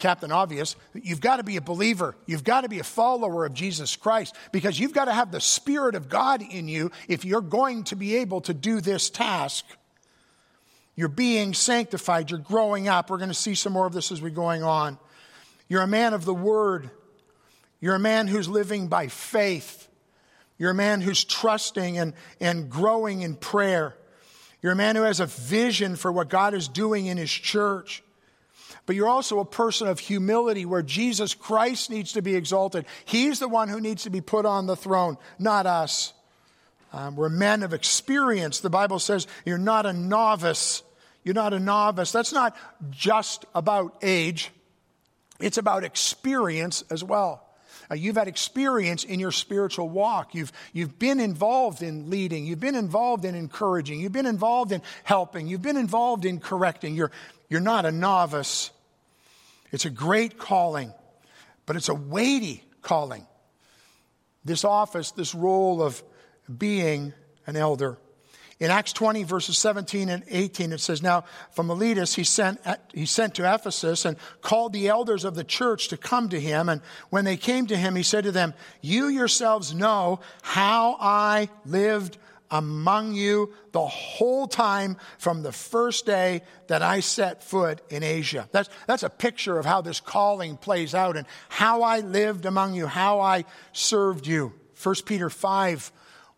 Captain 0.00 0.32
Obvious, 0.32 0.74
you've 0.94 1.20
got 1.20 1.36
to 1.36 1.44
be 1.44 1.56
a 1.56 1.60
believer. 1.60 2.16
You've 2.26 2.42
got 2.42 2.62
to 2.62 2.68
be 2.68 2.80
a 2.80 2.84
follower 2.84 3.44
of 3.44 3.54
Jesus 3.54 3.94
Christ 3.94 4.34
because 4.50 4.80
you've 4.80 4.94
got 4.94 5.04
to 5.04 5.12
have 5.12 5.30
the 5.30 5.40
Spirit 5.40 5.94
of 5.94 6.08
God 6.08 6.42
in 6.42 6.66
you 6.66 6.90
if 7.06 7.24
you're 7.24 7.40
going 7.40 7.84
to 7.84 7.96
be 7.96 8.16
able 8.16 8.40
to 8.42 8.54
do 8.54 8.80
this 8.80 9.10
task. 9.10 9.64
You're 10.96 11.08
being 11.08 11.54
sanctified. 11.54 12.30
You're 12.30 12.40
growing 12.40 12.88
up. 12.88 13.10
We're 13.10 13.18
going 13.18 13.28
to 13.30 13.34
see 13.34 13.54
some 13.54 13.72
more 13.72 13.86
of 13.86 13.92
this 13.92 14.10
as 14.10 14.20
we're 14.20 14.30
going 14.30 14.62
on. 14.62 14.98
You're 15.68 15.82
a 15.82 15.86
man 15.86 16.14
of 16.14 16.24
the 16.24 16.34
Word. 16.34 16.90
You're 17.80 17.94
a 17.94 18.00
man 18.00 18.26
who's 18.26 18.48
living 18.48 18.88
by 18.88 19.06
faith. 19.06 19.88
You're 20.58 20.72
a 20.72 20.74
man 20.74 21.00
who's 21.00 21.24
trusting 21.24 21.96
and, 21.96 22.12
and 22.40 22.68
growing 22.68 23.22
in 23.22 23.36
prayer. 23.36 23.94
You're 24.62 24.72
a 24.72 24.76
man 24.76 24.96
who 24.96 25.02
has 25.02 25.20
a 25.20 25.26
vision 25.26 25.96
for 25.96 26.12
what 26.12 26.28
God 26.28 26.52
is 26.52 26.68
doing 26.68 27.06
in 27.06 27.16
his 27.16 27.30
church 27.30 28.02
but 28.86 28.96
you're 28.96 29.08
also 29.08 29.40
a 29.40 29.44
person 29.44 29.88
of 29.88 29.98
humility 29.98 30.64
where 30.64 30.82
Jesus 30.82 31.34
Christ 31.34 31.90
needs 31.90 32.12
to 32.12 32.22
be 32.22 32.34
exalted. 32.34 32.86
He's 33.04 33.38
the 33.38 33.48
one 33.48 33.68
who 33.68 33.80
needs 33.80 34.04
to 34.04 34.10
be 34.10 34.20
put 34.20 34.46
on 34.46 34.66
the 34.66 34.76
throne, 34.76 35.16
not 35.38 35.66
us. 35.66 36.12
Um, 36.92 37.16
we're 37.16 37.28
men 37.28 37.62
of 37.62 37.72
experience. 37.72 38.60
The 38.60 38.70
Bible 38.70 38.98
says 38.98 39.26
you're 39.44 39.58
not 39.58 39.86
a 39.86 39.92
novice. 39.92 40.82
You're 41.22 41.34
not 41.34 41.52
a 41.52 41.60
novice. 41.60 42.12
That's 42.12 42.32
not 42.32 42.56
just 42.90 43.44
about 43.54 43.96
age, 44.02 44.50
it's 45.38 45.58
about 45.58 45.84
experience 45.84 46.82
as 46.90 47.02
well. 47.04 47.46
Uh, 47.90 47.94
you've 47.94 48.16
had 48.16 48.28
experience 48.28 49.02
in 49.02 49.18
your 49.18 49.32
spiritual 49.32 49.88
walk. 49.88 50.34
You've, 50.34 50.52
you've 50.72 50.98
been 50.98 51.18
involved 51.18 51.82
in 51.82 52.08
leading. 52.08 52.46
You've 52.46 52.60
been 52.60 52.76
involved 52.76 53.24
in 53.24 53.34
encouraging. 53.34 54.00
You've 54.00 54.12
been 54.12 54.26
involved 54.26 54.70
in 54.70 54.80
helping. 55.02 55.48
You've 55.48 55.62
been 55.62 55.76
involved 55.76 56.24
in 56.24 56.38
correcting. 56.38 56.94
You're, 56.94 57.10
you're 57.50 57.60
not 57.60 57.84
a 57.84 57.92
novice. 57.92 58.70
It's 59.72 59.84
a 59.84 59.90
great 59.90 60.38
calling, 60.38 60.94
but 61.66 61.76
it's 61.76 61.90
a 61.90 61.94
weighty 61.94 62.64
calling. 62.80 63.26
This 64.44 64.64
office, 64.64 65.10
this 65.10 65.34
role 65.34 65.82
of 65.82 66.02
being 66.56 67.12
an 67.46 67.56
elder. 67.56 67.98
In 68.60 68.70
Acts 68.70 68.92
20, 68.92 69.22
verses 69.22 69.56
17 69.56 70.10
and 70.10 70.22
18, 70.28 70.72
it 70.72 70.80
says, 70.80 71.02
Now 71.02 71.24
from 71.50 71.68
Miletus 71.68 72.14
he 72.14 72.24
sent, 72.24 72.60
he 72.92 73.06
sent 73.06 73.34
to 73.36 73.54
Ephesus 73.54 74.04
and 74.04 74.18
called 74.42 74.74
the 74.74 74.88
elders 74.88 75.24
of 75.24 75.34
the 75.34 75.44
church 75.44 75.88
to 75.88 75.96
come 75.96 76.28
to 76.28 76.38
him. 76.38 76.68
And 76.68 76.82
when 77.08 77.24
they 77.24 77.38
came 77.38 77.66
to 77.68 77.76
him, 77.76 77.96
he 77.96 78.02
said 78.02 78.24
to 78.24 78.32
them, 78.32 78.52
You 78.82 79.08
yourselves 79.08 79.74
know 79.74 80.20
how 80.42 80.96
I 81.00 81.48
lived 81.64 82.18
among 82.50 83.14
you 83.14 83.52
the 83.72 83.86
whole 83.86 84.46
time 84.46 84.96
from 85.18 85.42
the 85.42 85.52
first 85.52 86.06
day 86.06 86.42
that 86.66 86.82
I 86.82 87.00
set 87.00 87.42
foot 87.42 87.80
in 87.90 88.02
Asia. 88.02 88.48
That's, 88.52 88.68
that's 88.86 89.02
a 89.02 89.10
picture 89.10 89.58
of 89.58 89.64
how 89.64 89.80
this 89.80 90.00
calling 90.00 90.56
plays 90.56 90.94
out 90.94 91.16
and 91.16 91.26
how 91.48 91.82
I 91.82 92.00
lived 92.00 92.46
among 92.46 92.74
you, 92.74 92.86
how 92.86 93.20
I 93.20 93.44
served 93.72 94.26
you. 94.26 94.52
1 94.82 94.94
Peter 95.06 95.30
5 95.30 95.92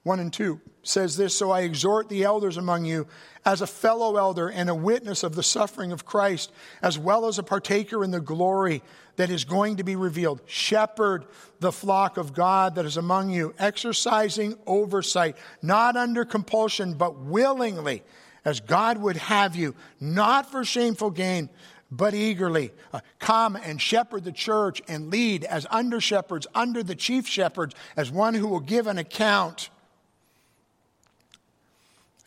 1 0.05 0.19
and 0.19 0.33
2 0.33 0.61
says 0.83 1.17
this 1.17 1.37
So 1.37 1.51
I 1.51 1.61
exhort 1.61 2.09
the 2.09 2.25
elders 2.25 2.57
among 2.57 2.85
you 2.85 3.07
as 3.45 3.61
a 3.61 3.67
fellow 3.67 4.17
elder 4.17 4.49
and 4.49 4.69
a 4.69 4.75
witness 4.75 5.23
of 5.23 5.35
the 5.35 5.43
suffering 5.43 5.93
of 5.93 6.05
Christ, 6.05 6.53
as 6.81 6.99
well 6.99 7.27
as 7.27 7.39
a 7.39 7.43
partaker 7.43 8.03
in 8.03 8.11
the 8.11 8.21
glory 8.21 8.83
that 9.17 9.31
is 9.31 9.45
going 9.45 9.77
to 9.77 9.85
be 9.85 9.97
revealed. 9.97 10.41
Shepherd 10.47 11.27
the 11.61 11.73
flock 11.73 12.17
of 12.17 12.33
God 12.33 12.75
that 12.75 12.85
is 12.85 12.97
among 12.97 13.31
you, 13.31 13.55
exercising 13.59 14.57
oversight, 14.67 15.37
not 15.61 15.97
under 15.97 16.25
compulsion, 16.25 16.95
but 16.95 17.19
willingly, 17.19 18.03
as 18.45 18.59
God 18.61 18.99
would 18.99 19.17
have 19.17 19.55
you, 19.55 19.75
not 20.01 20.51
for 20.51 20.65
shameful 20.65 21.11
gain, 21.11 21.49
but 21.93 22.15
eagerly. 22.15 22.73
Uh, 22.93 23.01
come 23.19 23.55
and 23.55 23.81
shepherd 23.81 24.25
the 24.25 24.33
church 24.33 24.83
and 24.89 25.11
lead 25.11 25.45
as 25.45 25.67
under 25.71 26.01
shepherds, 26.01 26.47
under 26.55 26.83
the 26.83 26.97
chief 26.97 27.29
shepherds, 27.29 27.75
as 27.97 28.11
one 28.11 28.35
who 28.35 28.49
will 28.49 28.61
give 28.61 28.87
an 28.87 28.99
account. 28.99 29.71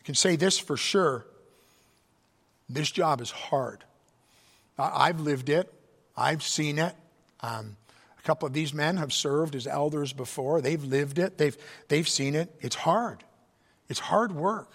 Can 0.06 0.16
say 0.16 0.36
this 0.36 0.58
for 0.58 0.78
sure 0.78 1.26
this 2.70 2.90
job 2.90 3.22
is 3.22 3.30
hard. 3.32 3.84
I've 4.78 5.20
lived 5.20 5.50
it. 5.50 5.72
I've 6.18 6.42
seen 6.42 6.80
it. 6.80 6.96
Um, 7.42 7.78
a 8.18 8.22
couple 8.24 8.48
of 8.48 8.54
these 8.54 8.74
men 8.74 8.98
have 8.98 9.14
served 9.14 9.56
as 9.56 9.68
elders 9.68 10.14
before. 10.14 10.62
They've 10.62 10.84
lived 10.84 11.20
it, 11.20 11.38
they've, 11.38 11.56
they've 11.90 12.08
seen 12.08 12.34
it. 12.36 12.54
It's 12.62 12.76
hard. 12.76 13.24
It's 13.88 14.00
hard 14.00 14.32
work. 14.32 14.72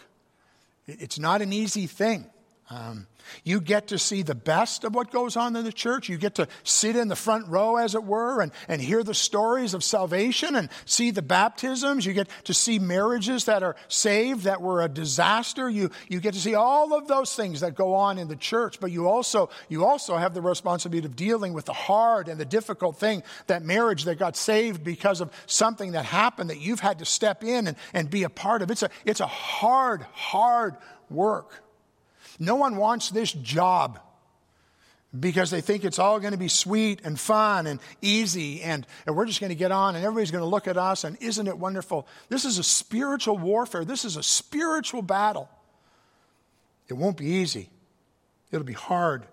It's 0.86 1.18
not 1.18 1.42
an 1.42 1.52
easy 1.52 1.86
thing. 1.86 2.26
Um, 2.72 3.08
you 3.42 3.60
get 3.60 3.88
to 3.88 3.98
see 3.98 4.22
the 4.22 4.34
best 4.34 4.84
of 4.84 4.94
what 4.94 5.10
goes 5.10 5.36
on 5.36 5.56
in 5.56 5.64
the 5.64 5.72
church. 5.72 6.08
You 6.08 6.16
get 6.18 6.36
to 6.36 6.46
sit 6.62 6.94
in 6.94 7.08
the 7.08 7.16
front 7.16 7.48
row, 7.48 7.76
as 7.76 7.96
it 7.96 8.04
were, 8.04 8.40
and, 8.40 8.52
and 8.68 8.80
hear 8.80 9.02
the 9.02 9.14
stories 9.14 9.74
of 9.74 9.82
salvation 9.82 10.54
and 10.54 10.68
see 10.84 11.10
the 11.10 11.20
baptisms. 11.22 12.06
You 12.06 12.12
get 12.12 12.28
to 12.44 12.54
see 12.54 12.78
marriages 12.78 13.46
that 13.46 13.64
are 13.64 13.74
saved 13.88 14.44
that 14.44 14.62
were 14.62 14.82
a 14.82 14.88
disaster. 14.88 15.68
You, 15.68 15.90
you 16.08 16.20
get 16.20 16.34
to 16.34 16.40
see 16.40 16.54
all 16.54 16.94
of 16.94 17.08
those 17.08 17.34
things 17.34 17.60
that 17.60 17.74
go 17.74 17.94
on 17.94 18.18
in 18.18 18.28
the 18.28 18.36
church, 18.36 18.78
but 18.78 18.92
you 18.92 19.08
also, 19.08 19.50
you 19.68 19.84
also 19.84 20.16
have 20.16 20.32
the 20.32 20.42
responsibility 20.42 21.06
of 21.06 21.16
dealing 21.16 21.52
with 21.52 21.64
the 21.64 21.72
hard 21.72 22.28
and 22.28 22.38
the 22.38 22.44
difficult 22.44 22.98
thing, 22.98 23.24
that 23.48 23.64
marriage 23.64 24.04
that 24.04 24.16
got 24.16 24.36
saved 24.36 24.84
because 24.84 25.20
of 25.20 25.32
something 25.46 25.92
that 25.92 26.04
happened 26.04 26.50
that 26.50 26.60
you've 26.60 26.80
had 26.80 27.00
to 27.00 27.04
step 27.04 27.42
in 27.42 27.66
and, 27.66 27.76
and 27.92 28.10
be 28.10 28.22
a 28.22 28.30
part 28.30 28.62
of. 28.62 28.70
It's 28.70 28.84
a, 28.84 28.90
it's 29.04 29.20
a 29.20 29.26
hard, 29.26 30.02
hard 30.12 30.76
work. 31.08 31.64
No 32.38 32.56
one 32.56 32.76
wants 32.76 33.10
this 33.10 33.32
job 33.32 34.00
because 35.18 35.50
they 35.50 35.60
think 35.60 35.84
it's 35.84 35.98
all 35.98 36.20
going 36.20 36.32
to 36.32 36.38
be 36.38 36.48
sweet 36.48 37.00
and 37.04 37.18
fun 37.18 37.66
and 37.66 37.80
easy 38.00 38.62
and, 38.62 38.86
and 39.06 39.16
we're 39.16 39.26
just 39.26 39.40
going 39.40 39.50
to 39.50 39.56
get 39.56 39.72
on 39.72 39.96
and 39.96 40.04
everybody's 40.04 40.30
going 40.30 40.42
to 40.42 40.48
look 40.48 40.68
at 40.68 40.76
us 40.76 41.02
and 41.04 41.16
isn't 41.20 41.48
it 41.48 41.58
wonderful? 41.58 42.06
This 42.28 42.44
is 42.44 42.58
a 42.58 42.62
spiritual 42.62 43.36
warfare. 43.36 43.84
This 43.84 44.04
is 44.04 44.16
a 44.16 44.22
spiritual 44.22 45.02
battle. 45.02 45.48
It 46.88 46.94
won't 46.94 47.16
be 47.16 47.26
easy. 47.26 47.70
It'll 48.52 48.66
be 48.66 48.72
hard. 48.72 49.24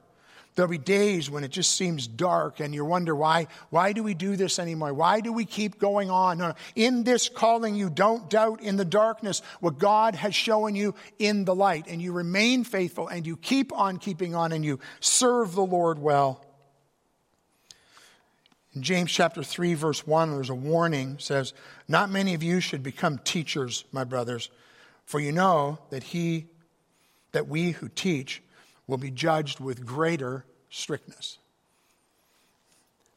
There'll 0.57 0.71
be 0.71 0.79
days 0.79 1.29
when 1.29 1.43
it 1.43 1.51
just 1.51 1.73
seems 1.73 2.07
dark 2.07 2.59
and 2.59 2.73
you 2.73 2.83
wonder 2.83 3.15
why, 3.15 3.45
why 3.69 3.93
do 3.93 4.01
we 4.01 4.15
do 4.15 4.35
this 4.35 4.57
anymore? 4.57 4.91
Why 4.91 5.19
do 5.19 5.31
we 5.31 5.45
keep 5.45 5.77
going 5.77 6.09
on? 6.09 6.39
No. 6.39 6.55
In 6.75 7.03
this 7.03 7.29
calling, 7.29 7.75
you 7.75 7.91
don't 7.91 8.27
doubt 8.27 8.61
in 8.61 8.75
the 8.75 8.83
darkness 8.83 9.43
what 9.59 9.77
God 9.77 10.15
has 10.15 10.33
shown 10.33 10.73
you 10.73 10.95
in 11.19 11.45
the 11.45 11.53
light 11.53 11.85
and 11.87 12.01
you 12.01 12.11
remain 12.11 12.63
faithful 12.63 13.07
and 13.07 13.27
you 13.27 13.37
keep 13.37 13.71
on 13.71 13.99
keeping 13.99 14.33
on 14.33 14.51
and 14.51 14.65
you 14.65 14.79
serve 14.99 15.53
the 15.53 15.61
Lord 15.61 15.99
well. 15.99 16.43
In 18.73 18.81
James 18.81 19.11
chapter 19.11 19.43
3, 19.43 19.75
verse 19.75 20.07
1, 20.07 20.31
there's 20.31 20.49
a 20.49 20.55
warning 20.55 21.17
says, 21.19 21.53
Not 21.87 22.09
many 22.09 22.33
of 22.33 22.41
you 22.41 22.61
should 22.61 22.81
become 22.81 23.19
teachers, 23.19 23.85
my 23.91 24.05
brothers, 24.05 24.49
for 25.05 25.19
you 25.19 25.31
know 25.31 25.77
that 25.91 26.01
he 26.01 26.47
that 27.31 27.47
we 27.47 27.73
who 27.73 27.89
teach 27.89 28.41
will 28.87 28.97
be 28.97 29.11
judged 29.11 29.59
with 29.59 29.85
greater 29.85 30.45
strictness. 30.69 31.37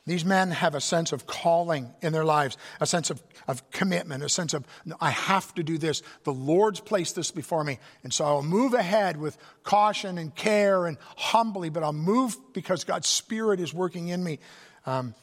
These 0.06 0.24
men 0.24 0.50
have 0.50 0.74
a 0.74 0.80
sense 0.80 1.12
of 1.12 1.26
calling 1.26 1.92
in 2.02 2.12
their 2.12 2.24
lives, 2.24 2.56
a 2.80 2.86
sense 2.86 3.10
of, 3.10 3.22
of 3.46 3.70
commitment, 3.70 4.24
a 4.24 4.28
sense 4.28 4.54
of, 4.54 4.66
I 5.00 5.10
have 5.10 5.54
to 5.54 5.62
do 5.62 5.78
this. 5.78 6.02
The 6.24 6.32
Lord's 6.32 6.80
placed 6.80 7.14
this 7.14 7.30
before 7.30 7.62
me. 7.62 7.78
And 8.02 8.12
so 8.12 8.24
I'll 8.24 8.42
move 8.42 8.74
ahead 8.74 9.18
with 9.18 9.36
caution 9.62 10.18
and 10.18 10.34
care 10.34 10.86
and 10.86 10.96
humbly, 11.16 11.68
but 11.68 11.82
I'll 11.82 11.92
move 11.92 12.36
because 12.54 12.82
God's 12.84 13.08
Spirit 13.08 13.60
is 13.60 13.74
working 13.74 14.08
in 14.08 14.24
me. 14.24 14.38
Um, 14.86 15.14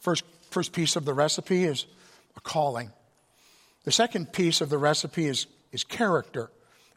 first, 0.00 0.24
first 0.50 0.72
piece 0.72 0.96
of 0.96 1.04
the 1.04 1.14
recipe 1.14 1.64
is 1.64 1.86
a 2.36 2.40
calling. 2.40 2.90
The 3.84 3.92
second 3.92 4.32
piece 4.32 4.60
of 4.60 4.68
the 4.68 4.78
recipe 4.78 5.26
is, 5.26 5.46
is 5.70 5.84
character. 5.84 6.50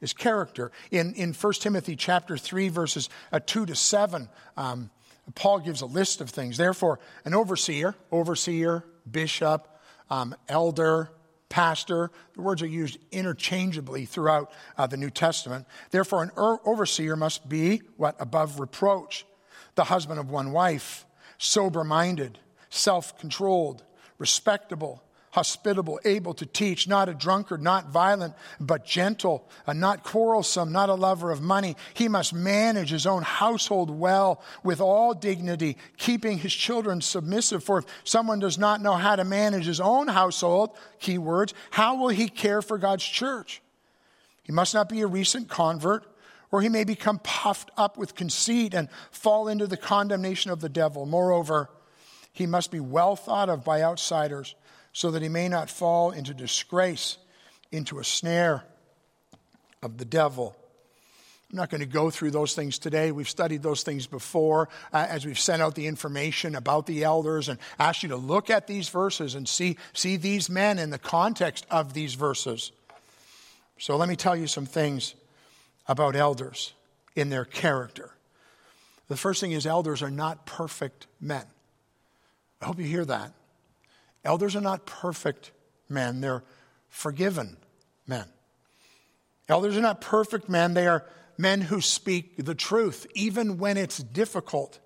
Is 0.06 0.14
character. 0.14 0.72
In, 0.92 1.16
in 1.16 1.34
1 1.34 1.54
Timothy 1.54 1.96
chapter 1.96 2.38
3, 2.38 2.70
verses 2.70 3.10
uh, 3.32 3.40
2 3.44 3.66
to 3.66 3.76
7, 3.76 4.30
um, 4.56 4.92
Paul 5.34 5.62
gives 5.62 5.82
a 5.82 5.88
list 5.88 6.22
of 6.22 6.30
things. 6.30 6.58
Therefore, 6.58 7.00
an 7.26 7.34
overseer, 7.34 7.96
overseer, 8.12 8.86
bishop, 9.10 9.68
um, 10.12 10.36
elder, 10.48 11.10
pastor, 11.50 12.12
the 12.36 12.44
words 12.44 12.62
are 12.62 12.68
used 12.68 13.00
interchangeably 13.12 14.06
throughout 14.06 14.52
uh, 14.78 14.86
the 14.86 14.96
New 14.96 15.10
Testament. 15.10 15.66
Therefore, 15.90 16.22
an 16.22 16.30
er- 16.38 16.60
overseer 16.68 17.16
must 17.16 17.50
be 17.50 17.82
what? 17.98 18.16
Above 18.20 18.60
reproach, 18.60 19.26
the 19.74 19.86
husband 19.86 20.20
of 20.20 20.30
one 20.30 20.52
wife, 20.52 21.08
sober 21.40 21.84
minded, 21.84 22.38
self 22.70 23.18
controlled, 23.18 23.84
respectable 24.20 25.02
hospitable, 25.36 26.00
able 26.06 26.34
to 26.34 26.46
teach, 26.46 26.88
not 26.88 27.10
a 27.10 27.14
drunkard, 27.14 27.62
not 27.62 27.90
violent, 27.90 28.34
but 28.58 28.86
gentle, 28.86 29.46
uh, 29.68 29.74
not 29.74 30.02
quarrelsome, 30.02 30.72
not 30.72 30.88
a 30.88 30.94
lover 30.94 31.30
of 31.30 31.42
money. 31.42 31.76
He 31.94 32.08
must 32.08 32.34
manage 32.34 32.90
his 32.90 33.06
own 33.06 33.22
household 33.22 33.90
well 33.90 34.42
with 34.64 34.80
all 34.80 35.14
dignity, 35.14 35.76
keeping 35.98 36.38
his 36.38 36.54
children 36.54 37.02
submissive. 37.02 37.66
For 37.66 37.80
if 37.80 37.86
someone 38.06 38.40
does 38.40 38.58
not 38.58 38.82
know 38.82 38.94
how 38.94 39.18
to 39.18 39.26
manage 39.26 39.66
his 39.66 39.82
own 39.82 40.08
household, 40.08 40.70
key 41.02 41.18
words, 41.18 41.54
how 41.70 41.98
will 41.98 42.08
he 42.08 42.30
care 42.30 42.62
for 42.62 42.78
God's 42.78 43.04
church? 43.04 43.62
He 44.44 44.54
must 44.54 44.74
not 44.74 44.88
be 44.88 45.02
a 45.02 45.08
recent 45.08 45.50
convert 45.50 46.06
or 46.50 46.62
he 46.62 46.70
may 46.70 46.86
become 46.86 47.20
puffed 47.20 47.72
up 47.76 47.98
with 47.98 48.16
conceit 48.16 48.74
and 48.74 48.88
fall 49.12 49.50
into 49.50 49.68
the 49.68 49.76
condemnation 49.76 50.50
of 50.50 50.62
the 50.62 50.70
devil. 50.70 51.06
Moreover, 51.06 51.70
he 52.32 52.46
must 52.46 52.72
be 52.72 52.80
well 52.80 53.18
thought 53.18 53.50
of 53.50 53.66
by 53.66 53.82
outsiders 53.82 54.56
so 54.96 55.12
that 55.12 55.22
he 55.22 55.28
may 55.28 55.50
not 55.50 55.70
fall 55.70 56.12
into 56.12 56.34
disgrace, 56.34 57.18
into 57.70 58.00
a 58.00 58.04
snare 58.06 58.64
of 59.84 59.98
the 59.98 60.06
devil. 60.06 60.56
I'm 61.52 61.58
not 61.58 61.70
going 61.70 61.82
to 61.82 61.86
go 61.86 62.10
through 62.10 62.32
those 62.32 62.56
things 62.56 62.80
today. 62.80 63.12
We've 63.12 63.30
studied 63.30 63.62
those 63.62 63.84
things 63.84 64.08
before 64.08 64.70
uh, 64.94 65.06
as 65.10 65.26
we've 65.26 65.38
sent 65.38 65.62
out 65.62 65.76
the 65.76 65.88
information 65.88 66.56
about 66.56 66.86
the 66.86 67.04
elders 67.04 67.50
and 67.50 67.60
asked 67.78 68.04
you 68.04 68.10
to 68.10 68.16
look 68.16 68.50
at 68.50 68.68
these 68.68 68.88
verses 68.88 69.36
and 69.36 69.50
see, 69.50 69.76
see 69.92 70.16
these 70.16 70.50
men 70.50 70.80
in 70.80 70.92
the 70.92 70.98
context 70.98 71.66
of 71.70 71.94
these 71.94 72.14
verses. 72.14 72.72
So 73.78 73.98
let 73.98 74.08
me 74.08 74.16
tell 74.16 74.38
you 74.38 74.48
some 74.48 74.66
things 74.66 75.14
about 75.90 76.16
elders 76.16 76.72
in 77.18 77.30
their 77.30 77.44
character. 77.44 78.12
The 79.10 79.18
first 79.18 79.42
thing 79.42 79.52
is, 79.52 79.68
elders 79.68 80.02
are 80.02 80.10
not 80.10 80.46
perfect 80.46 81.06
men. 81.20 81.44
I 82.62 82.66
hope 82.66 82.80
you 82.80 82.86
hear 82.86 83.04
that. 83.04 83.34
Elders 84.26 84.56
are 84.56 84.62
not 84.62 84.86
perfect 84.86 85.52
men, 85.88 86.20
they're 86.20 86.44
forgiven 86.90 87.58
men. 88.08 88.26
Elders 89.48 89.78
are 89.78 89.82
not 89.82 90.02
perfect 90.02 90.50
men, 90.50 90.74
they 90.74 90.88
are 90.88 91.06
men 91.38 91.62
who 91.62 91.80
speak 91.80 92.44
the 92.44 92.56
truth, 92.56 93.06
even 93.14 93.60
when 93.60 93.78
it's 93.78 94.00
difficult. 94.00 94.80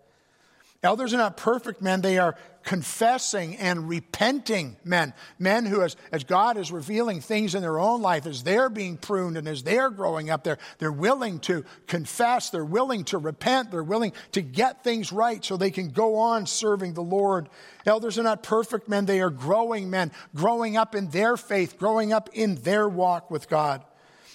Elders 0.83 1.13
are 1.13 1.17
not 1.17 1.37
perfect 1.37 1.81
men, 1.81 2.01
they 2.01 2.17
are 2.17 2.35
confessing 2.69 3.57
and 3.57 3.89
repenting 3.89 4.77
men. 4.83 5.11
Men 5.39 5.65
who, 5.65 5.81
as, 5.81 5.95
as 6.11 6.23
God 6.23 6.55
is 6.55 6.71
revealing 6.71 7.19
things 7.19 7.55
in 7.55 7.63
their 7.63 7.79
own 7.79 8.03
life, 8.03 8.27
as 8.27 8.43
they're 8.43 8.69
being 8.69 8.95
pruned 8.95 9.37
and 9.37 9.47
as 9.47 9.63
they're 9.63 9.89
growing 9.89 10.29
up, 10.29 10.43
they're, 10.43 10.59
they're 10.77 10.91
willing 10.91 11.39
to 11.39 11.65
confess, 11.87 12.51
they're 12.51 12.63
willing 12.63 13.05
to 13.05 13.17
repent, 13.17 13.71
they're 13.71 13.81
willing 13.81 14.13
to 14.33 14.43
get 14.43 14.83
things 14.83 15.11
right 15.11 15.43
so 15.43 15.57
they 15.57 15.71
can 15.71 15.89
go 15.89 16.17
on 16.17 16.45
serving 16.45 16.93
the 16.93 17.01
Lord. 17.01 17.49
Elders 17.87 18.19
are 18.19 18.23
not 18.23 18.43
perfect 18.43 18.87
men, 18.87 19.07
they 19.07 19.19
are 19.19 19.31
growing 19.31 19.89
men, 19.89 20.11
growing 20.35 20.77
up 20.77 20.93
in 20.93 21.09
their 21.09 21.37
faith, 21.37 21.79
growing 21.79 22.13
up 22.13 22.29
in 22.33 22.53
their 22.53 22.87
walk 22.87 23.31
with 23.31 23.49
God. 23.49 23.83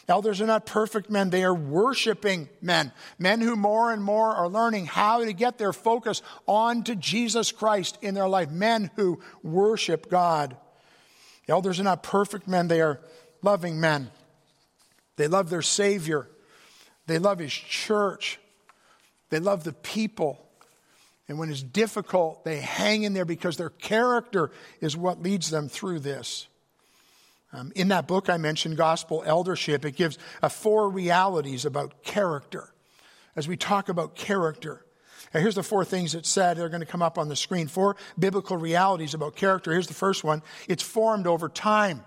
Elders 0.06 0.40
are 0.40 0.46
not 0.46 0.66
perfect 0.66 1.08
men, 1.08 1.30
they 1.30 1.44
are 1.44 1.54
worshiping 1.54 2.48
men. 2.60 2.92
Men 3.18 3.40
who 3.40 3.56
more 3.56 3.92
and 3.92 4.02
more 4.02 4.34
are 4.34 4.48
learning 4.48 4.86
how 4.86 5.24
to 5.24 5.32
get 5.32 5.56
their 5.56 5.72
focus 5.72 6.20
onto 6.46 6.94
Jesus 6.94 7.52
Christ 7.52 7.98
in 8.02 8.14
their 8.14 8.28
life. 8.28 8.50
Men 8.50 8.90
who 8.96 9.20
worship 9.42 10.10
God. 10.10 10.56
Elders 11.48 11.80
are 11.80 11.84
not 11.84 12.02
perfect 12.02 12.46
men, 12.46 12.68
they 12.68 12.80
are 12.80 13.00
loving 13.42 13.80
men. 13.80 14.10
They 15.16 15.28
love 15.28 15.48
their 15.48 15.62
Savior, 15.62 16.28
they 17.06 17.18
love 17.18 17.38
His 17.38 17.52
church, 17.52 18.38
they 19.30 19.38
love 19.38 19.64
the 19.64 19.72
people. 19.72 20.40
And 21.28 21.38
when 21.38 21.50
it's 21.50 21.62
difficult, 21.62 22.44
they 22.44 22.60
hang 22.60 23.04
in 23.04 23.14
there 23.14 23.24
because 23.24 23.56
their 23.56 23.70
character 23.70 24.50
is 24.82 24.94
what 24.94 25.22
leads 25.22 25.48
them 25.48 25.68
through 25.68 26.00
this. 26.00 26.48
Um, 27.54 27.70
in 27.76 27.88
that 27.88 28.08
book 28.08 28.28
I 28.28 28.36
mentioned, 28.36 28.76
Gospel 28.76 29.22
Eldership, 29.24 29.84
it 29.84 29.94
gives 29.94 30.18
uh, 30.42 30.48
four 30.48 30.90
realities 30.90 31.64
about 31.64 32.02
character. 32.02 32.74
As 33.36 33.46
we 33.46 33.56
talk 33.56 33.88
about 33.88 34.16
character, 34.16 34.84
now 35.32 35.40
here's 35.40 35.54
the 35.54 35.62
four 35.62 35.84
things 35.84 36.16
it 36.16 36.26
said. 36.26 36.56
They're 36.56 36.68
going 36.68 36.80
to 36.80 36.86
come 36.86 37.02
up 37.02 37.16
on 37.16 37.28
the 37.28 37.36
screen. 37.36 37.68
Four 37.68 37.96
biblical 38.18 38.56
realities 38.56 39.14
about 39.14 39.36
character. 39.36 39.70
Here's 39.70 39.86
the 39.86 39.94
first 39.94 40.24
one 40.24 40.42
it's 40.68 40.82
formed 40.82 41.28
over 41.28 41.48
time. 41.48 42.04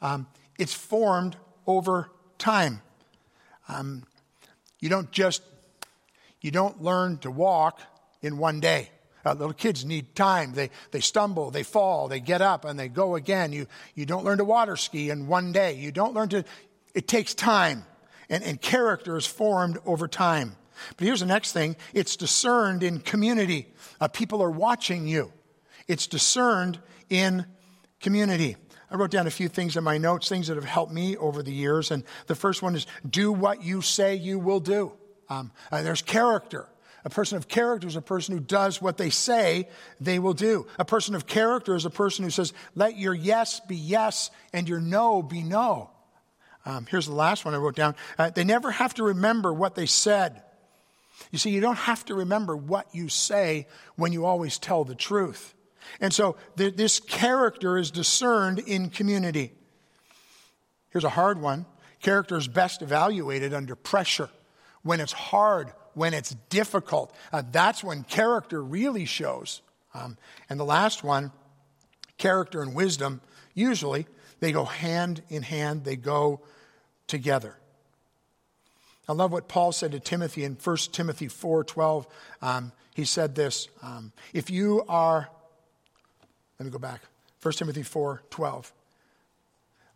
Um, 0.00 0.28
it's 0.58 0.74
formed 0.74 1.36
over 1.66 2.10
time. 2.38 2.80
Um, 3.68 4.04
you 4.78 4.88
don't 4.88 5.10
just, 5.10 5.42
you 6.40 6.52
don't 6.52 6.82
learn 6.82 7.18
to 7.18 7.30
walk 7.30 7.80
in 8.22 8.38
one 8.38 8.60
day. 8.60 8.90
Uh, 9.24 9.32
little 9.32 9.54
kids 9.54 9.84
need 9.84 10.14
time. 10.14 10.52
They, 10.52 10.70
they 10.90 11.00
stumble, 11.00 11.50
they 11.50 11.62
fall, 11.62 12.08
they 12.08 12.20
get 12.20 12.42
up, 12.42 12.64
and 12.64 12.78
they 12.78 12.88
go 12.88 13.16
again. 13.16 13.52
You, 13.52 13.66
you 13.94 14.06
don't 14.06 14.24
learn 14.24 14.38
to 14.38 14.44
water 14.44 14.76
ski 14.76 15.10
in 15.10 15.26
one 15.26 15.52
day. 15.52 15.74
You 15.74 15.92
don't 15.92 16.14
learn 16.14 16.28
to, 16.30 16.44
it 16.94 17.08
takes 17.08 17.34
time. 17.34 17.84
And, 18.28 18.42
and 18.42 18.60
character 18.60 19.16
is 19.16 19.26
formed 19.26 19.78
over 19.84 20.08
time. 20.08 20.56
But 20.96 21.06
here's 21.06 21.20
the 21.20 21.26
next 21.26 21.52
thing 21.52 21.76
it's 21.92 22.16
discerned 22.16 22.82
in 22.82 23.00
community. 23.00 23.68
Uh, 24.00 24.08
people 24.08 24.42
are 24.42 24.50
watching 24.50 25.06
you, 25.06 25.32
it's 25.88 26.06
discerned 26.06 26.80
in 27.08 27.46
community. 28.00 28.56
I 28.90 28.96
wrote 28.96 29.10
down 29.10 29.26
a 29.26 29.30
few 29.30 29.48
things 29.48 29.76
in 29.76 29.82
my 29.82 29.98
notes, 29.98 30.28
things 30.28 30.46
that 30.46 30.54
have 30.54 30.64
helped 30.64 30.92
me 30.92 31.16
over 31.16 31.42
the 31.42 31.52
years. 31.52 31.90
And 31.90 32.04
the 32.26 32.36
first 32.36 32.62
one 32.62 32.76
is 32.76 32.86
do 33.08 33.32
what 33.32 33.64
you 33.64 33.82
say 33.82 34.14
you 34.14 34.38
will 34.38 34.60
do. 34.60 34.92
Um, 35.28 35.50
uh, 35.72 35.82
there's 35.82 36.02
character. 36.02 36.68
A 37.04 37.10
person 37.10 37.36
of 37.36 37.48
character 37.48 37.86
is 37.86 37.96
a 37.96 38.02
person 38.02 38.34
who 38.34 38.40
does 38.40 38.80
what 38.80 38.96
they 38.96 39.10
say 39.10 39.68
they 40.00 40.18
will 40.18 40.32
do. 40.32 40.66
A 40.78 40.84
person 40.84 41.14
of 41.14 41.26
character 41.26 41.74
is 41.74 41.84
a 41.84 41.90
person 41.90 42.24
who 42.24 42.30
says, 42.30 42.54
let 42.74 42.96
your 42.96 43.14
yes 43.14 43.60
be 43.60 43.76
yes 43.76 44.30
and 44.52 44.68
your 44.68 44.80
no 44.80 45.22
be 45.22 45.42
no. 45.42 45.90
Um, 46.64 46.86
here's 46.86 47.06
the 47.06 47.12
last 47.14 47.44
one 47.44 47.54
I 47.54 47.58
wrote 47.58 47.76
down. 47.76 47.94
Uh, 48.18 48.30
they 48.30 48.44
never 48.44 48.70
have 48.70 48.94
to 48.94 49.04
remember 49.04 49.52
what 49.52 49.74
they 49.74 49.84
said. 49.84 50.42
You 51.30 51.38
see, 51.38 51.50
you 51.50 51.60
don't 51.60 51.76
have 51.76 52.04
to 52.06 52.14
remember 52.14 52.56
what 52.56 52.86
you 52.94 53.10
say 53.10 53.66
when 53.96 54.12
you 54.12 54.24
always 54.24 54.58
tell 54.58 54.84
the 54.84 54.94
truth. 54.94 55.54
And 56.00 56.12
so 56.12 56.36
th- 56.56 56.74
this 56.74 57.00
character 57.00 57.76
is 57.76 57.90
discerned 57.90 58.60
in 58.60 58.88
community. 58.88 59.52
Here's 60.90 61.04
a 61.04 61.10
hard 61.10 61.40
one 61.40 61.66
character 62.00 62.36
is 62.36 62.48
best 62.48 62.82
evaluated 62.82 63.54
under 63.54 63.74
pressure 63.74 64.28
when 64.82 65.00
it's 65.00 65.12
hard 65.12 65.72
when 65.94 66.14
it's 66.14 66.34
difficult. 66.48 67.14
Uh, 67.32 67.42
that's 67.50 67.82
when 67.82 68.04
character 68.04 68.62
really 68.62 69.04
shows. 69.04 69.62
Um, 69.94 70.16
and 70.48 70.58
the 70.58 70.64
last 70.64 71.04
one, 71.04 71.32
character 72.18 72.62
and 72.62 72.74
wisdom, 72.74 73.20
usually 73.54 74.06
they 74.40 74.52
go 74.52 74.64
hand 74.64 75.22
in 75.28 75.42
hand, 75.42 75.84
they 75.84 75.96
go 75.96 76.40
together. 77.06 77.56
I 79.08 79.12
love 79.12 79.32
what 79.32 79.48
Paul 79.48 79.72
said 79.72 79.92
to 79.92 80.00
Timothy 80.00 80.44
in 80.44 80.54
1 80.54 80.76
Timothy 80.92 81.28
4:12. 81.28 82.06
Um, 82.40 82.72
he 82.94 83.04
said 83.04 83.34
this: 83.34 83.68
um, 83.82 84.12
If 84.32 84.50
you 84.50 84.84
are, 84.88 85.28
let 86.58 86.64
me 86.64 86.70
go 86.70 86.78
back. 86.78 87.02
1 87.42 87.52
Timothy 87.54 87.82
4:12. 87.82 88.72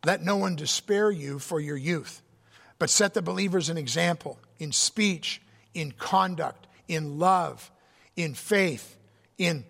Let 0.04 0.22
no 0.22 0.36
one 0.36 0.56
despair 0.56 1.10
you 1.10 1.38
for 1.38 1.60
your 1.60 1.76
youth, 1.76 2.22
but 2.78 2.90
set 2.90 3.14
the 3.14 3.22
believers 3.22 3.68
an 3.68 3.78
example 3.78 4.38
in 4.58 4.72
speech, 4.72 5.40
in 5.78 5.92
conduct, 5.92 6.66
in 6.88 7.20
love, 7.20 7.70
in 8.16 8.34
faith, 8.34 8.96
in 9.38 9.64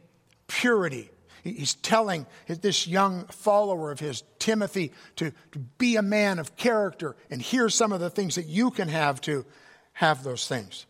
purity. 0.47 1.11
He's 1.45 1.75
telling 1.75 2.27
this 2.47 2.87
young 2.87 3.27
follower 3.27 3.91
of 3.91 4.01
his, 4.01 4.23
Timothy, 4.39 4.93
to, 5.17 5.33
to 5.53 5.59
be 5.59 5.97
a 5.97 6.03
man 6.03 6.39
of 6.39 6.57
character. 6.57 7.15
And 7.31 7.43
here's 7.43 7.75
some 7.75 7.93
of 7.93 8.01
the 8.01 8.09
things 8.09 8.37
that 8.37 8.47
you 8.47 8.71
can 8.71 8.89
have 8.89 9.21
to 9.23 9.45
have 9.93 10.25
those 10.25 10.49
things. 10.49 10.87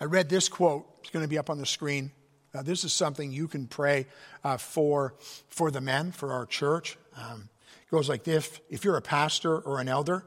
I 0.00 0.04
read 0.04 0.30
this 0.30 0.48
quote, 0.48 0.86
it's 1.00 1.10
going 1.10 1.24
to 1.24 1.28
be 1.28 1.38
up 1.38 1.50
on 1.50 1.58
the 1.58 1.66
screen. 1.66 2.12
Uh, 2.54 2.62
this 2.62 2.84
is 2.84 2.94
something 2.94 3.30
you 3.30 3.46
can 3.46 3.66
pray 3.66 4.06
uh, 4.42 4.56
for, 4.56 5.14
for 5.48 5.70
the 5.70 5.80
men, 5.80 6.12
for 6.12 6.32
our 6.32 6.46
church. 6.46 6.96
Um, 7.16 7.50
it 7.82 7.90
goes 7.90 8.08
like 8.08 8.24
this 8.24 8.58
If 8.70 8.84
you're 8.84 8.96
a 8.96 9.02
pastor 9.02 9.58
or 9.58 9.80
an 9.80 9.88
elder, 9.88 10.24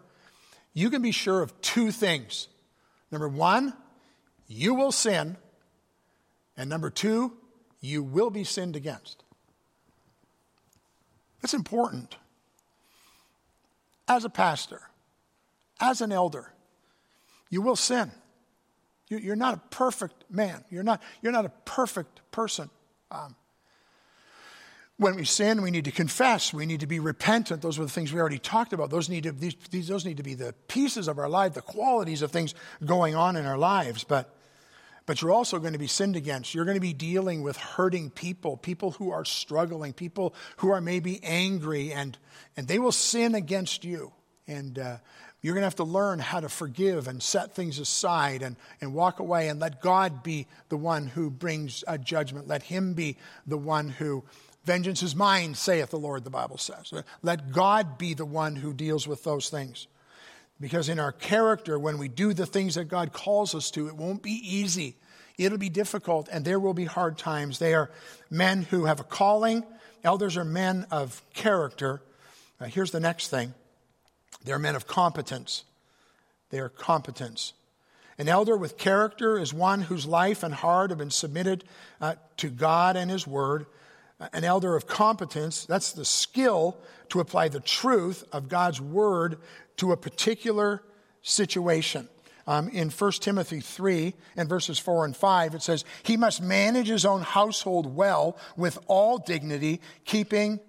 you 0.74 0.92
can 0.92 1.02
be 1.02 1.12
sure 1.12 1.42
of 1.42 1.60
two 1.62 1.90
things. 1.92 2.48
Number 3.16 3.30
one, 3.30 3.74
you 4.46 4.74
will 4.74 4.92
sin. 4.92 5.38
And 6.58 6.70
number 6.70 6.90
two, 6.90 7.32
you 7.80 8.04
will 8.04 8.30
be 8.30 8.44
sinned 8.44 8.76
against. 8.76 9.24
That's 11.42 11.54
important. 11.54 12.18
As 14.10 14.26
a 14.26 14.30
pastor, 14.30 14.82
as 15.80 16.02
an 16.02 16.12
elder, 16.12 16.52
you 17.50 17.62
will 17.62 17.78
sin. 17.78 18.12
You're 19.08 19.38
not 19.38 19.54
a 19.54 19.62
perfect 19.70 20.26
man. 20.30 20.66
You're 20.70 20.84
not, 20.84 21.02
you're 21.22 21.32
not 21.32 21.46
a 21.46 21.54
perfect 21.64 22.20
person. 22.32 22.70
Um, 23.12 23.38
when 24.98 25.16
we 25.16 25.26
sin, 25.26 25.62
we 25.62 25.72
need 25.72 25.86
to 25.86 25.92
confess. 25.92 26.54
We 26.54 26.66
need 26.66 26.80
to 26.80 26.88
be 26.88 27.00
repentant. 27.00 27.62
Those 27.62 27.78
were 27.78 27.86
the 27.86 27.92
things 27.92 28.14
we 28.14 28.20
already 28.20 28.40
talked 28.40 28.72
about. 28.72 28.90
Those 28.90 29.10
need 29.10 29.24
to, 29.24 29.32
these, 29.32 29.56
these, 29.70 29.88
those 29.88 30.06
need 30.06 30.18
to 30.18 30.24
be 30.24 30.36
the 30.36 30.54
pieces 30.68 31.08
of 31.08 31.20
our 31.20 31.28
life, 31.28 31.54
the 31.54 31.62
qualities 31.62 32.22
of 32.22 32.32
things 32.32 32.56
going 32.86 33.16
on 33.16 33.36
in 33.36 33.46
our 33.46 33.58
lives. 33.58 34.04
But 34.04 34.32
but 35.06 35.22
you're 35.22 35.32
also 35.32 35.60
going 35.60 35.74
to 35.74 35.80
be 35.80 35.88
sinned 35.88 36.16
against. 36.16 36.56
You're 36.56 36.66
going 36.66 36.78
to 36.78 36.82
be 36.82 36.94
dealing 36.94 37.44
with 37.44 37.58
hurting 37.58 38.10
people, 38.10 38.58
people 38.58 38.92
who 38.92 39.12
are 39.12 39.24
struggling, 39.24 39.94
people 39.94 40.34
who 40.58 40.70
are 40.72 40.82
maybe 40.82 41.20
angry, 41.24 41.94
and, 41.94 42.18
and 42.58 42.68
they 42.68 42.80
will 42.80 42.92
sin 42.92 43.36
against 43.36 43.84
you. 43.84 44.14
And 44.48 44.80
uh, 44.80 44.98
you're 45.42 45.54
going 45.54 45.62
to 45.62 45.68
have 45.68 45.76
to 45.76 45.84
learn 45.84 46.18
how 46.18 46.40
to 46.40 46.50
forgive 46.50 47.08
and 47.08 47.22
set 47.22 47.54
things 47.54 47.78
aside 47.78 48.42
and, 48.42 48.56
and 48.82 48.96
walk 48.96 49.20
away 49.20 49.50
and 49.50 49.60
let 49.60 49.80
God 49.80 50.24
be 50.24 50.48
the 50.70 50.78
one 50.78 51.06
who 51.06 51.30
brings 51.30 51.84
a 51.88 52.00
judgment. 52.00 52.48
Let 52.48 52.64
Him 52.64 52.94
be 52.96 53.18
the 53.46 53.58
one 53.58 53.90
who, 53.90 54.24
vengeance 54.66 55.04
is 55.04 55.16
mine, 55.16 55.56
saith 55.56 55.90
the 55.90 56.00
Lord, 56.00 56.24
the 56.24 56.30
Bible 56.30 56.58
says. 56.58 56.94
Let 57.22 57.52
God 57.52 57.98
be 57.98 58.14
the 58.14 58.26
one 58.26 58.56
who 58.58 58.74
deals 58.74 59.08
with 59.08 59.24
those 59.24 59.50
things. 59.50 59.88
Because 60.60 60.88
in 60.90 61.00
our 61.00 61.12
character, 61.12 61.78
when 61.78 61.98
we 61.98 62.08
do 62.08 62.34
the 62.34 62.46
things 62.46 62.76
that 62.76 62.86
God 62.86 63.12
calls 63.12 63.54
us 63.54 63.70
to, 63.72 63.88
it 63.88 63.96
won't 63.96 64.24
be 64.24 64.32
easy. 64.32 64.96
It'll 65.38 65.58
be 65.58 65.70
difficult, 65.70 66.30
and 66.32 66.46
there 66.46 66.60
will 66.60 66.74
be 66.74 66.86
hard 66.86 67.18
times. 67.18 67.60
They 67.60 67.74
are 67.74 67.92
men 68.30 68.64
who 68.64 68.86
have 68.86 69.00
a 69.00 69.04
calling, 69.04 69.64
elders 70.04 70.38
are 70.38 70.46
men 70.46 70.86
of 70.92 71.22
character. 71.34 72.02
Uh, 72.60 72.66
here's 72.66 72.92
the 72.92 73.00
next 73.02 73.28
thing 73.28 73.54
they're 74.46 74.60
men 74.60 74.76
of 74.76 74.88
competence. 74.88 75.64
They 76.52 76.60
are 76.60 76.70
competence. 76.70 77.54
An 78.18 78.30
elder 78.30 78.56
with 78.56 78.78
character 78.78 79.38
is 79.38 79.54
one 79.54 79.82
whose 79.82 80.06
life 80.06 80.42
and 80.42 80.54
heart 80.54 80.90
have 80.92 81.00
been 81.00 81.12
submitted 81.12 81.66
uh, 82.00 82.16
to 82.38 82.50
God 82.50 82.96
and 82.96 83.12
His 83.12 83.28
Word. 83.28 83.66
An 84.20 84.44
elder 84.44 84.76
of 84.76 84.88
competence, 84.88 85.66
that's 85.66 85.92
the 85.92 86.06
skill 86.06 86.78
to 87.10 87.20
apply 87.20 87.50
the 87.50 87.60
truth 87.60 88.24
of 88.32 88.48
God's 88.48 88.80
Word 88.80 89.38
to 89.78 89.92
a 89.92 89.98
particular 89.98 90.82
situation. 91.22 92.08
Um, 92.48 92.70
in 92.70 92.90
1 92.90 93.12
Timothy 93.14 93.60
3 93.60 94.14
and 94.38 94.48
verses 94.48 94.78
4 94.78 95.06
and 95.06 95.18
5, 95.18 95.56
it 95.56 95.64
says, 95.64 95.84
He 96.04 96.16
must 96.16 96.42
manage 96.42 96.88
his 96.88 97.06
own 97.06 97.22
household 97.22 97.96
well 97.96 98.38
with 98.56 98.78
all 98.88 99.18
dignity, 99.18 99.82
keeping 100.06 100.60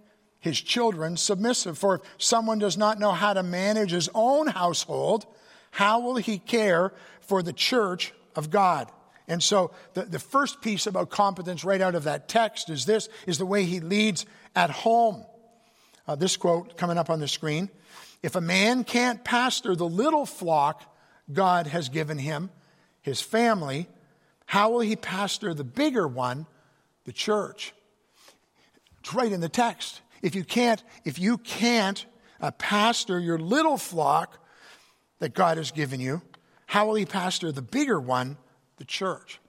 his 0.41 0.61
children 0.61 1.17
submissive. 1.17 1.77
For 1.77 1.97
if 1.97 2.01
someone 2.19 2.59
does 2.59 2.79
not 2.79 2.99
know 2.99 3.13
how 3.13 3.35
to 3.35 3.43
manage 3.43 3.91
his 3.91 4.09
own 4.15 4.47
household, 4.47 5.27
how 5.71 6.01
will 6.01 6.17
he 6.17 6.39
care 6.39 6.93
for 7.21 7.43
the 7.43 7.53
church 7.53 8.15
of 8.35 8.51
God? 8.51 8.91
And 9.29 9.43
so 9.43 9.73
the, 9.95 10.03
the 10.03 10.19
first 10.19 10.61
piece 10.61 10.87
about 10.87 11.11
competence 11.11 11.65
right 11.65 11.81
out 11.81 11.95
of 11.95 12.05
that 12.05 12.29
text 12.29 12.71
is 12.71 12.87
this, 12.87 13.09
is 13.27 13.39
the 13.39 13.47
way 13.47 13.65
he 13.65 13.81
leads 13.81 14.25
at 14.55 14.71
home. 14.71 15.25
Uh, 16.07 16.15
this 16.15 16.37
quote 16.37 16.77
coming 16.77 16.99
up 16.99 17.11
on 17.11 17.19
the 17.19 17.29
screen. 17.29 17.69
If 18.23 18.37
a 18.37 18.41
man 18.41 18.85
can't 18.85 19.25
pastor 19.25 19.75
the 19.75 19.89
little 19.89 20.27
flock 20.27 20.83
God 21.33 21.67
has 21.67 21.89
given 21.89 22.19
him, 22.19 22.51
his 23.03 23.21
family, 23.21 23.89
how 24.47 24.71
will 24.71 24.81
he 24.81 24.97
pastor 24.97 25.55
the 25.55 25.65
bigger 25.65 26.07
one, 26.07 26.47
the 27.05 27.13
church? 27.13 27.75
It's 29.01 29.13
right 29.13 29.31
in 29.31 29.41
the 29.41 29.49
text. 29.49 30.01
If 30.23 30.35
you 30.35 30.45
can't, 30.45 30.83
if 31.05 31.19
you 31.19 31.39
can't 31.39 32.05
uh, 32.41 32.53
pastor 32.53 33.19
your 33.19 33.39
little 33.39 33.77
flock 33.77 34.39
that 35.19 35.35
God 35.35 35.57
has 35.57 35.71
given 35.71 36.01
you, 36.01 36.23
how 36.67 36.87
will 36.87 36.95
he 36.95 37.07
pastor 37.07 37.53
the 37.53 37.63
bigger 37.63 38.01
one, 38.01 38.37
the 38.77 38.85
church? 38.85 39.41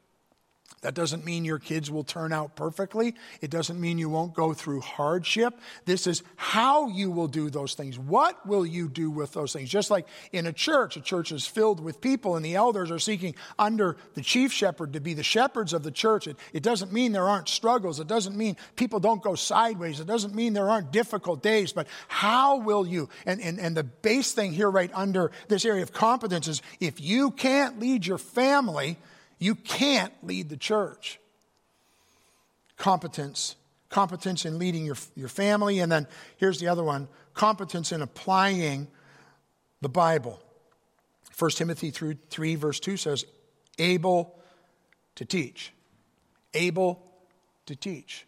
That 0.82 0.94
doesn't 0.94 1.26
mean 1.26 1.44
your 1.44 1.58
kids 1.58 1.90
will 1.90 2.04
turn 2.04 2.32
out 2.32 2.56
perfectly. 2.56 3.16
It 3.42 3.50
doesn't 3.50 3.82
mean 3.82 3.98
you 3.98 4.10
won't 4.10 4.36
go 4.36 4.54
through 4.54 4.82
hardship. 4.82 5.60
This 5.86 6.06
is 6.06 6.22
how 6.36 6.88
you 6.90 7.10
will 7.10 7.28
do 7.28 7.50
those 7.50 7.74
things. 7.74 7.98
What 7.98 8.46
will 8.46 8.64
you 8.64 8.88
do 8.88 9.10
with 9.10 9.34
those 9.34 9.54
things? 9.54 9.72
Just 9.72 9.90
like 9.90 10.08
in 10.32 10.46
a 10.46 10.54
church, 10.54 10.96
a 10.96 11.02
church 11.02 11.32
is 11.32 11.48
filled 11.48 11.80
with 11.80 12.00
people 12.00 12.36
and 12.36 12.46
the 12.46 12.54
elders 12.54 12.92
are 12.92 13.00
seeking 13.00 13.34
under 13.58 13.98
the 14.14 14.22
chief 14.22 14.54
shepherd 14.54 14.94
to 14.94 15.00
be 15.00 15.16
the 15.16 15.24
shepherds 15.24 15.74
of 15.74 15.82
the 15.82 15.92
church. 15.92 16.28
It, 16.28 16.38
it 16.54 16.62
doesn't 16.62 16.94
mean 16.94 17.12
there 17.12 17.28
aren't 17.28 17.50
struggles. 17.50 18.00
It 18.00 18.08
doesn't 18.08 18.38
mean 18.38 18.56
people 18.76 19.00
don't 19.00 19.24
go 19.24 19.34
sideways. 19.34 20.00
It 20.00 20.08
doesn't 20.08 20.36
mean 20.36 20.54
there 20.54 20.70
aren't 20.70 20.92
difficult 20.92 21.42
days, 21.42 21.74
but 21.74 21.88
how 22.08 22.58
will 22.58 22.86
you? 22.86 23.10
And, 23.26 23.42
and, 23.42 23.60
and 23.60 23.76
the 23.76 23.84
base 23.84 24.32
thing 24.32 24.54
here 24.54 24.70
right 24.70 24.92
under 24.94 25.32
this 25.48 25.66
area 25.66 25.82
of 25.82 25.92
competence 25.92 26.48
is 26.48 26.62
if 26.80 27.02
you 27.02 27.32
can't 27.32 27.80
lead 27.80 28.06
your 28.06 28.20
family, 28.20 28.98
you 29.40 29.56
can't 29.56 30.14
lead 30.24 30.50
the 30.50 30.58
church. 30.58 31.20
Competence. 32.78 33.56
Competence 33.90 34.46
in 34.46 34.60
leading 34.60 34.86
your, 34.86 34.98
your 35.16 35.30
family. 35.30 35.80
And 35.80 35.92
then 35.92 36.08
here's 36.38 36.60
the 36.60 36.68
other 36.68 36.84
one 36.84 37.08
competence 37.34 37.92
in 37.92 38.02
applying 38.02 38.88
the 39.82 39.90
Bible. 39.90 40.42
1 41.38 41.52
Timothy 41.52 41.92
3, 41.92 42.18
3 42.30 42.56
verse 42.56 42.80
2 42.80 42.98
says, 42.98 43.26
able 43.78 44.40
to 45.16 45.24
teach. 45.24 45.72
Able 46.54 47.00
to 47.68 47.76
teach. 47.76 48.26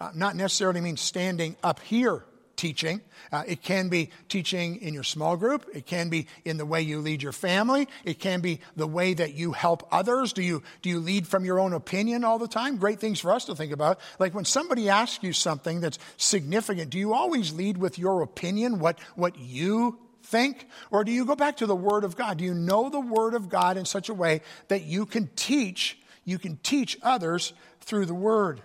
Uh, 0.00 0.10
not 0.14 0.34
necessarily 0.34 0.80
means 0.80 1.00
standing 1.00 1.56
up 1.62 1.78
here 1.80 2.24
teaching. 2.58 3.00
Uh, 3.32 3.44
it 3.46 3.62
can 3.62 3.88
be 3.88 4.10
teaching 4.28 4.76
in 4.82 4.92
your 4.92 5.04
small 5.04 5.36
group. 5.36 5.64
It 5.72 5.86
can 5.86 6.10
be 6.10 6.26
in 6.44 6.58
the 6.58 6.66
way 6.66 6.82
you 6.82 6.98
lead 6.98 7.22
your 7.22 7.32
family. 7.32 7.88
It 8.04 8.18
can 8.18 8.40
be 8.40 8.60
the 8.76 8.86
way 8.86 9.14
that 9.14 9.32
you 9.32 9.52
help 9.52 9.88
others. 9.90 10.34
Do 10.34 10.42
you, 10.42 10.62
do 10.82 10.90
you 10.90 10.98
lead 10.98 11.26
from 11.26 11.44
your 11.44 11.58
own 11.58 11.72
opinion 11.72 12.24
all 12.24 12.38
the 12.38 12.48
time? 12.48 12.76
Great 12.76 13.00
things 13.00 13.20
for 13.20 13.32
us 13.32 13.46
to 13.46 13.54
think 13.54 13.72
about. 13.72 14.00
Like 14.18 14.34
when 14.34 14.44
somebody 14.44 14.90
asks 14.90 15.24
you 15.24 15.32
something 15.32 15.80
that's 15.80 15.98
significant, 16.18 16.90
do 16.90 16.98
you 16.98 17.14
always 17.14 17.54
lead 17.54 17.78
with 17.78 17.98
your 17.98 18.20
opinion, 18.20 18.80
what, 18.80 18.98
what 19.14 19.38
you 19.38 19.98
think? 20.24 20.66
Or 20.90 21.04
do 21.04 21.12
you 21.12 21.24
go 21.24 21.36
back 21.36 21.58
to 21.58 21.66
the 21.66 21.76
Word 21.76 22.04
of 22.04 22.16
God? 22.16 22.38
Do 22.38 22.44
you 22.44 22.54
know 22.54 22.90
the 22.90 23.00
Word 23.00 23.34
of 23.34 23.48
God 23.48 23.76
in 23.76 23.84
such 23.84 24.08
a 24.08 24.14
way 24.14 24.42
that 24.66 24.82
you 24.82 25.06
can 25.06 25.30
teach, 25.36 25.98
you 26.24 26.38
can 26.38 26.58
teach 26.58 26.98
others 27.02 27.52
through 27.80 28.06
the 28.06 28.14
Word? 28.14 28.62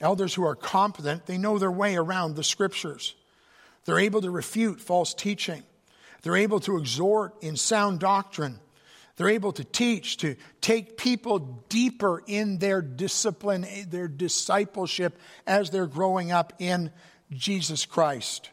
Elders 0.00 0.34
who 0.34 0.44
are 0.44 0.54
competent, 0.54 1.26
they 1.26 1.38
know 1.38 1.58
their 1.58 1.70
way 1.70 1.96
around 1.96 2.36
the 2.36 2.44
scriptures. 2.44 3.14
They're 3.84 3.98
able 3.98 4.20
to 4.20 4.30
refute 4.30 4.80
false 4.80 5.14
teaching. 5.14 5.62
They're 6.22 6.36
able 6.36 6.60
to 6.60 6.76
exhort 6.76 7.34
in 7.42 7.56
sound 7.56 8.00
doctrine. 8.00 8.60
They're 9.16 9.28
able 9.28 9.52
to 9.52 9.64
teach, 9.64 10.18
to 10.18 10.36
take 10.60 10.96
people 10.96 11.64
deeper 11.68 12.22
in 12.26 12.58
their 12.58 12.80
discipline, 12.80 13.66
their 13.88 14.06
discipleship 14.06 15.18
as 15.46 15.70
they're 15.70 15.86
growing 15.86 16.30
up 16.30 16.52
in 16.60 16.92
Jesus 17.32 17.84
Christ. 17.84 18.50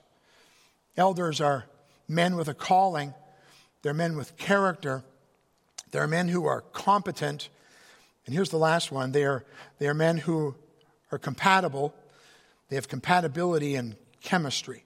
Elders 0.97 1.39
are 1.39 1.65
men 2.07 2.35
with 2.35 2.47
a 2.47 2.53
calling, 2.53 3.13
they're 3.83 3.93
men 3.93 4.17
with 4.17 4.37
character, 4.37 5.03
they're 5.91 6.07
men 6.07 6.29
who 6.29 6.45
are 6.45 6.61
competent. 6.61 7.49
And 8.25 8.33
here's 8.33 8.49
the 8.49 8.57
last 8.57 8.91
one 8.91 9.11
they 9.11 9.23
are, 9.23 9.45
they 9.77 9.87
are 9.87 9.93
men 9.93 10.17
who 10.17 10.55
are 11.11 11.17
compatible, 11.17 11.93
they 12.69 12.75
have 12.75 12.87
compatibility 12.87 13.75
in 13.75 13.95
chemistry. 14.21 14.83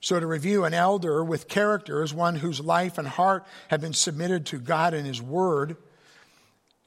So, 0.00 0.18
to 0.18 0.26
review, 0.26 0.64
an 0.64 0.72
elder 0.72 1.22
with 1.22 1.46
character 1.46 2.02
is 2.02 2.14
one 2.14 2.36
whose 2.36 2.60
life 2.60 2.96
and 2.96 3.06
heart 3.06 3.44
have 3.68 3.82
been 3.82 3.92
submitted 3.92 4.46
to 4.46 4.58
God 4.58 4.94
and 4.94 5.06
His 5.06 5.20
Word. 5.20 5.76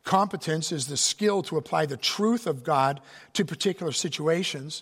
Competence 0.04 0.72
is 0.72 0.88
the 0.88 0.98
skill 0.98 1.44
to 1.44 1.58
apply 1.58 1.86
the 1.86 1.96
truth 1.96 2.48
of 2.48 2.64
God 2.64 3.02
to 3.34 3.46
particular 3.46 3.92
situations. 3.92 4.82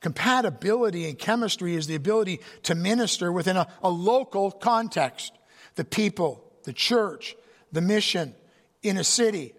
Compatibility 0.00 1.06
in 1.06 1.16
chemistry 1.16 1.74
is 1.74 1.86
the 1.86 1.94
ability 1.94 2.40
to 2.62 2.74
minister 2.74 3.30
within 3.30 3.56
a, 3.56 3.66
a 3.82 3.90
local 3.90 4.50
context 4.50 5.32
the 5.74 5.84
people, 5.84 6.42
the 6.64 6.72
church, 6.72 7.36
the 7.70 7.82
mission, 7.82 8.34
in 8.82 8.96
a 8.96 9.04
city. 9.04 9.52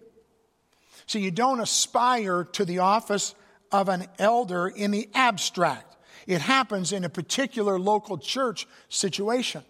So 1.08 1.18
you 1.18 1.30
don't 1.30 1.60
aspire 1.60 2.44
to 2.52 2.64
the 2.66 2.80
office 2.80 3.34
of 3.72 3.88
an 3.88 4.06
elder 4.18 4.68
in 4.68 4.90
the 4.90 5.08
abstract. 5.14 5.96
It 6.26 6.42
happens 6.42 6.92
in 6.92 7.02
a 7.02 7.08
particular 7.08 7.78
local 7.78 8.18
church 8.18 8.68
situation. 8.90 9.64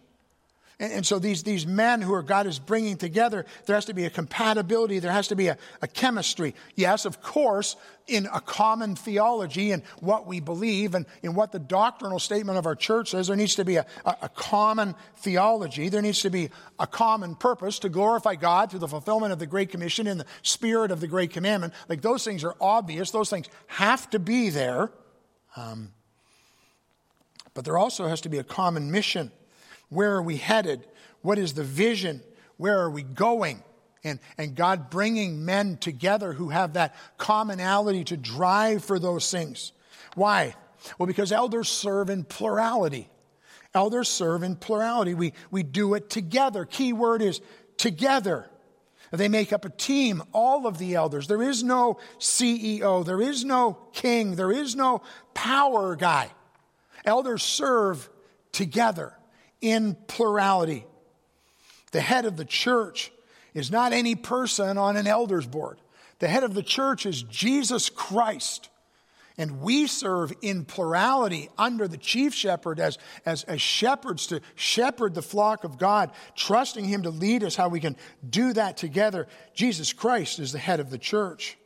And, 0.81 0.93
and, 0.93 1.07
so 1.07 1.19
these, 1.19 1.43
these 1.43 1.67
men 1.67 2.03
who 2.03 2.14
are 2.14 2.23
God 2.23 2.47
is 2.47 2.59
bringing 2.59 2.97
together, 2.97 3.45
there 3.67 3.75
has 3.75 3.87
to 3.87 3.95
be 3.95 4.05
a 4.05 4.11
compatibility, 4.11 5.01
there 5.01 5.12
has 5.12 5.29
to 5.29 5.37
be 5.37 5.49
a, 5.49 5.59
a 5.83 5.88
chemistry. 5.88 6.55
Yes, 6.77 7.05
of 7.05 7.21
course, 7.21 7.75
in 8.07 8.29
a 8.33 8.41
common 8.41 8.95
theology 8.95 9.73
and 9.73 9.83
what 10.01 10.27
we 10.27 10.38
believe 10.38 10.95
and 10.95 11.05
in 11.23 11.35
what 11.35 11.51
the 11.51 11.59
doctrinal 11.59 12.21
statement 12.21 12.59
of 12.59 12.67
our 12.67 12.77
church 12.77 13.11
says, 13.11 13.27
there 13.27 13.37
needs 13.37 13.57
to 13.57 13.64
be 13.64 13.77
a, 13.77 13.87
a, 14.05 14.17
a 14.23 14.29
common 14.29 14.95
theology. 15.17 15.88
There 15.88 16.03
needs 16.03 16.23
to 16.23 16.31
be 16.31 16.51
a 16.79 16.87
common 16.87 17.35
purpose 17.35 17.81
to 17.81 17.88
glorify 17.88 18.37
God 18.37 18.71
through 18.71 18.81
the 18.81 18.88
fulfillment 18.88 19.33
of 19.33 19.41
the 19.41 19.47
Great 19.47 19.71
Commission 19.71 20.07
in 20.07 20.19
the 20.19 20.27
spirit 20.43 20.93
of 20.93 21.01
the 21.01 21.09
Great 21.09 21.33
Commandment. 21.33 21.75
Like 21.88 22.03
those 22.03 22.25
things 22.25 22.45
are 22.45 22.55
obvious, 22.61 23.11
those 23.11 23.31
things 23.31 23.49
have 23.67 24.09
to 24.11 24.21
be 24.21 24.51
there. 24.51 24.93
Um, 25.57 25.91
but 27.53 27.64
there 27.64 27.77
also 27.77 28.07
has 28.07 28.21
to 28.21 28.29
be 28.29 28.38
a 28.38 28.45
common 28.45 28.93
mission. 28.93 29.33
Where 29.88 30.14
are 30.14 30.22
we 30.22 30.37
headed? 30.37 30.87
What 31.22 31.38
is 31.38 31.55
the 31.55 31.64
vision? 31.64 32.22
Where 32.57 32.79
are 32.81 32.90
we 32.90 33.03
going? 33.03 33.62
And, 34.05 34.20
and 34.37 34.55
God 34.55 34.90
bringing 34.90 35.44
men 35.44 35.77
together 35.77 36.33
who 36.33 36.51
have 36.51 36.74
that 36.74 36.94
commonality 37.16 38.05
to 38.05 38.16
drive 38.16 38.85
for 38.85 38.98
those 38.98 39.31
things. 39.31 39.72
Why? 40.14 40.55
Well, 40.98 41.07
because 41.07 41.33
elders 41.33 41.68
serve 41.68 42.11
in 42.11 42.24
plurality. 42.24 43.09
Elders 43.74 44.09
serve 44.09 44.42
in 44.42 44.57
plurality. 44.57 45.14
We, 45.14 45.33
we 45.51 45.62
do 45.62 45.94
it 45.94 46.11
together. 46.11 46.64
Key 46.64 46.92
word 46.92 47.22
is 47.22 47.40
together. 47.77 48.48
They 49.11 49.29
make 49.29 49.53
up 49.53 49.64
a 49.64 49.70
team, 49.70 50.22
all 50.33 50.66
of 50.66 50.79
the 50.79 50.94
elders. 50.94 51.27
There 51.27 51.42
is 51.42 51.62
no 51.62 51.98
CEO, 52.18 53.05
there 53.05 53.22
is 53.22 53.44
no 53.44 53.79
king, 53.92 54.37
there 54.37 54.53
is 54.53 54.77
no 54.77 55.03
power 55.33 55.96
guy. 55.96 56.31
Elders 57.05 57.42
serve 57.42 58.09
together 58.53 59.18
in 59.61 59.97
plurality. 60.07 60.85
The 61.92 62.01
head 62.01 62.25
of 62.25 62.37
the 62.37 62.44
church 62.44 63.11
is 63.55 63.71
not 63.71 63.92
any 63.92 64.14
person 64.14 64.79
on 64.79 64.97
an 64.97 65.07
elders 65.07 65.47
board. 65.47 65.81
The 66.18 66.29
head 66.29 66.44
of 66.44 66.55
the 66.55 66.62
church 66.62 67.07
is 67.07 67.23
Jesus 67.23 67.90
Christ. 67.90 68.68
And 69.40 69.61
we 69.61 69.87
serve 69.87 70.33
in 70.42 70.64
plurality 70.64 71.49
under 71.57 71.87
the 71.87 71.97
chief 71.97 72.35
shepherd 72.35 72.81
as, 72.81 72.99
as, 73.25 73.44
as 73.44 73.62
shepherds 73.62 74.27
to 74.29 74.40
shepherd 74.57 75.14
the 75.14 75.23
flock 75.23 75.62
of 75.62 75.79
God, 75.79 76.11
trusting 76.35 76.85
him 76.85 77.05
to 77.05 77.11
lead 77.11 77.44
us 77.44 77.55
how 77.55 77.68
we 77.68 77.79
can 77.79 77.97
do 78.29 78.53
that 78.55 78.77
together. 78.77 79.29
Jesus 79.55 79.92
Christ 79.92 80.40
is 80.40 80.51
the 80.51 80.59
head 80.59 80.81
of 80.81 80.90
the 80.90 80.99
church. 80.99 81.57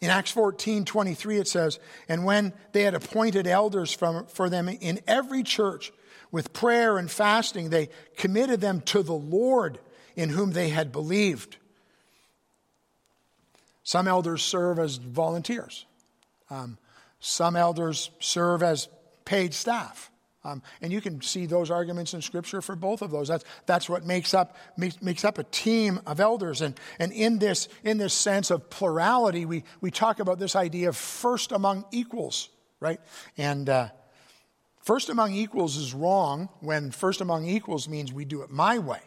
In 0.00 0.10
Acts 0.10 0.32
14 0.32 0.84
23, 0.84 1.38
it 1.38 1.46
says, 1.46 1.78
And 2.08 2.24
when 2.24 2.52
they 2.72 2.82
had 2.82 2.94
appointed 2.94 3.46
elders 3.46 3.92
from, 3.92 4.26
for 4.26 4.50
them 4.50 4.68
in 4.68 4.98
every 5.06 5.44
church, 5.44 5.92
with 6.32 6.52
prayer 6.52 6.98
and 6.98 7.08
fasting, 7.10 7.70
they 7.70 7.90
committed 8.16 8.60
them 8.60 8.80
to 8.80 9.02
the 9.02 9.12
Lord 9.12 9.78
in 10.16 10.30
whom 10.30 10.50
they 10.52 10.70
had 10.70 10.90
believed. 10.90 11.58
Some 13.84 14.08
elders 14.08 14.42
serve 14.42 14.78
as 14.78 14.96
volunteers. 14.96 15.86
Um, 16.50 16.78
some 17.20 17.54
elders 17.54 18.10
serve 18.18 18.62
as 18.62 18.88
paid 19.24 19.54
staff. 19.54 20.10
Um, 20.44 20.62
and 20.80 20.92
you 20.92 21.00
can 21.00 21.22
see 21.22 21.46
those 21.46 21.70
arguments 21.70 22.14
in 22.14 22.22
Scripture 22.22 22.60
for 22.60 22.74
both 22.74 23.00
of 23.00 23.12
those. 23.12 23.28
That's, 23.28 23.44
that's 23.66 23.88
what 23.88 24.04
makes 24.04 24.34
up, 24.34 24.56
makes, 24.76 25.00
makes 25.00 25.24
up 25.24 25.38
a 25.38 25.44
team 25.44 26.00
of 26.04 26.18
elders. 26.18 26.62
And, 26.62 26.78
and 26.98 27.12
in, 27.12 27.38
this, 27.38 27.68
in 27.84 27.98
this 27.98 28.12
sense 28.12 28.50
of 28.50 28.68
plurality, 28.68 29.46
we, 29.46 29.62
we 29.80 29.92
talk 29.92 30.18
about 30.18 30.40
this 30.40 30.56
idea 30.56 30.88
of 30.88 30.96
first 30.96 31.52
among 31.52 31.84
equals, 31.92 32.48
right? 32.80 33.00
And 33.38 33.68
uh, 33.68 33.88
First 34.82 35.08
among 35.08 35.32
equals 35.32 35.76
is 35.76 35.94
wrong 35.94 36.48
when 36.60 36.90
first 36.90 37.20
among 37.20 37.46
equals 37.46 37.88
means 37.88 38.12
we 38.12 38.24
do 38.24 38.42
it 38.42 38.50
my 38.50 38.78
way. 38.78 39.00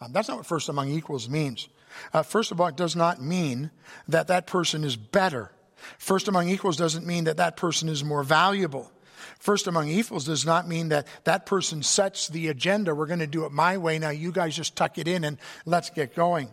Um, 0.00 0.12
that's 0.12 0.28
not 0.28 0.38
what 0.38 0.46
first 0.46 0.68
among 0.70 0.90
equals 0.90 1.28
means. 1.28 1.68
Uh, 2.12 2.22
first 2.22 2.52
among 2.52 2.74
does 2.74 2.96
not 2.96 3.22
mean 3.22 3.70
that 4.08 4.28
that 4.28 4.46
person 4.46 4.82
is 4.82 4.96
better. 4.96 5.52
First 5.98 6.26
among 6.28 6.48
equals 6.48 6.78
doesn't 6.78 7.06
mean 7.06 7.24
that 7.24 7.36
that 7.36 7.56
person 7.56 7.88
is 7.88 8.02
more 8.02 8.22
valuable. 8.22 8.90
First 9.38 9.66
among 9.66 9.90
equals 9.90 10.24
does 10.24 10.46
not 10.46 10.66
mean 10.66 10.88
that 10.88 11.06
that 11.24 11.44
person 11.44 11.82
sets 11.82 12.28
the 12.28 12.48
agenda. 12.48 12.94
We're 12.94 13.06
going 13.06 13.18
to 13.18 13.26
do 13.26 13.44
it 13.44 13.52
my 13.52 13.76
way. 13.76 13.98
Now 13.98 14.10
you 14.10 14.32
guys 14.32 14.56
just 14.56 14.74
tuck 14.74 14.96
it 14.96 15.06
in 15.06 15.24
and 15.24 15.36
let's 15.66 15.90
get 15.90 16.14
going. 16.14 16.48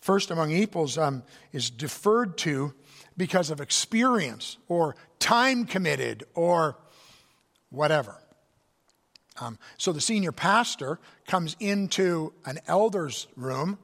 First 0.00 0.30
among 0.30 0.50
equals 0.50 0.96
um, 0.96 1.22
is 1.52 1.68
deferred 1.68 2.38
to 2.38 2.72
because 3.18 3.50
of 3.50 3.60
experience 3.60 4.56
or 4.68 4.96
time 5.18 5.66
committed 5.66 6.24
or 6.34 6.78
whatever. 7.76 8.16
Um, 9.40 9.58
so 9.76 9.92
the 9.92 10.00
senior 10.00 10.32
pastor 10.32 10.98
comes 11.26 11.56
into 11.60 12.32
an 12.44 12.58
elder's 12.66 13.28
room 13.36 13.78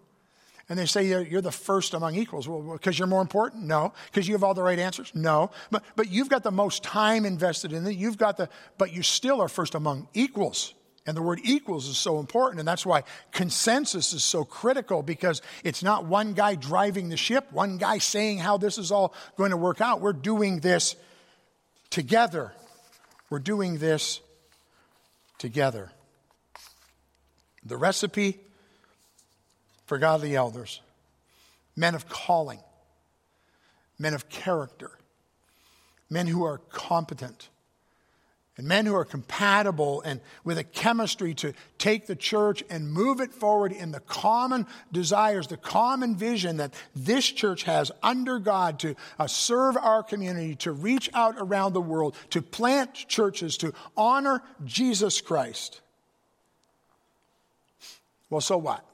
and 0.69 0.79
they 0.79 0.87
say 0.87 1.07
you're 1.07 1.43
the 1.43 1.53
first 1.53 1.93
among 1.93 2.15
equals. 2.15 2.49
Well, 2.49 2.63
because 2.73 2.99
you're 2.99 3.09
more 3.09 3.21
important? 3.21 3.65
No. 3.65 3.93
Because 4.07 4.27
you 4.27 4.35
have 4.35 4.43
all 4.43 4.55
the 4.55 4.63
right 4.63 4.79
answers? 4.79 5.13
No. 5.15 5.51
But, 5.71 5.85
but 5.97 6.11
you've 6.11 6.31
got 6.31 6.45
the 6.45 6.51
most 6.51 6.83
time 6.83 7.27
invested 7.27 7.75
in 7.75 7.87
it. 7.87 7.93
You've 7.97 8.17
got 8.17 8.39
the, 8.39 8.49
but 8.79 8.91
you 8.91 9.03
still 9.03 9.43
are 9.43 9.49
first 9.49 9.75
among 9.75 10.09
equals. 10.15 10.73
And 11.05 11.17
the 11.17 11.21
word 11.21 11.41
equals 11.43 11.89
is 11.89 11.99
so 11.99 12.21
important. 12.21 12.61
And 12.61 12.67
that's 12.67 12.87
why 12.87 13.03
consensus 13.33 14.13
is 14.13 14.25
so 14.25 14.45
critical 14.45 15.03
because 15.03 15.43
it's 15.63 15.83
not 15.83 16.07
one 16.07 16.33
guy 16.33 16.55
driving 16.55 17.09
the 17.09 17.17
ship, 17.17 17.53
one 17.53 17.77
guy 17.77 17.99
saying 17.99 18.39
how 18.39 18.57
this 18.57 18.79
is 18.79 18.93
all 18.93 19.13
going 19.37 19.51
to 19.51 19.57
work 19.57 19.81
out. 19.81 20.01
We're 20.01 20.13
doing 20.13 20.61
this 20.61 20.97
together. 21.91 22.53
We're 23.33 23.39
doing 23.39 23.79
this 23.79 24.21
together. 25.39 25.91
The 27.65 27.79
recipe 27.79 28.39
for 29.87 29.97
godly 29.97 30.37
elders. 30.37 30.83
Men 31.75 31.95
of 31.95 32.11
calling, 32.11 32.59
men 33.99 34.13
of 34.13 34.29
character, 34.29 34.91
men 36.11 36.27
who 36.27 36.45
are 36.45 36.59
competent, 36.59 37.49
and 38.59 38.67
men 38.67 38.85
who 38.85 38.95
are 38.95 39.05
compatible 39.05 40.03
and 40.03 40.21
with 40.45 40.59
a 40.59 40.65
chemistry 40.65 41.33
to 41.35 41.55
take 41.79 42.07
the 42.07 42.15
church 42.15 42.63
and 42.69 42.93
move 42.93 43.21
it 43.21 43.33
forward 43.33 43.73
in 43.73 43.93
the 43.93 44.01
common 44.01 44.67
desires, 44.93 45.47
the 45.47 45.57
common 45.57 46.17
vision 46.17 46.59
that 46.59 46.75
this 46.95 47.25
church 47.25 47.63
has 47.63 47.91
under 48.03 48.39
God 48.39 48.79
to 48.81 48.95
uh, 49.19 49.27
serve 49.27 49.77
our 49.79 50.03
community, 50.03 50.55
to 50.57 50.73
reach 50.73 51.09
out 51.15 51.37
around 51.39 51.73
the 51.73 51.81
world, 51.81 52.15
to 52.31 52.43
plant 52.43 52.93
churches, 52.95 53.57
to 53.59 53.73
honor 53.97 54.43
Jesus 54.65 55.23
Christ. 55.23 55.81
Well, 58.29 58.43
so 58.43 58.59
what? 58.59 58.85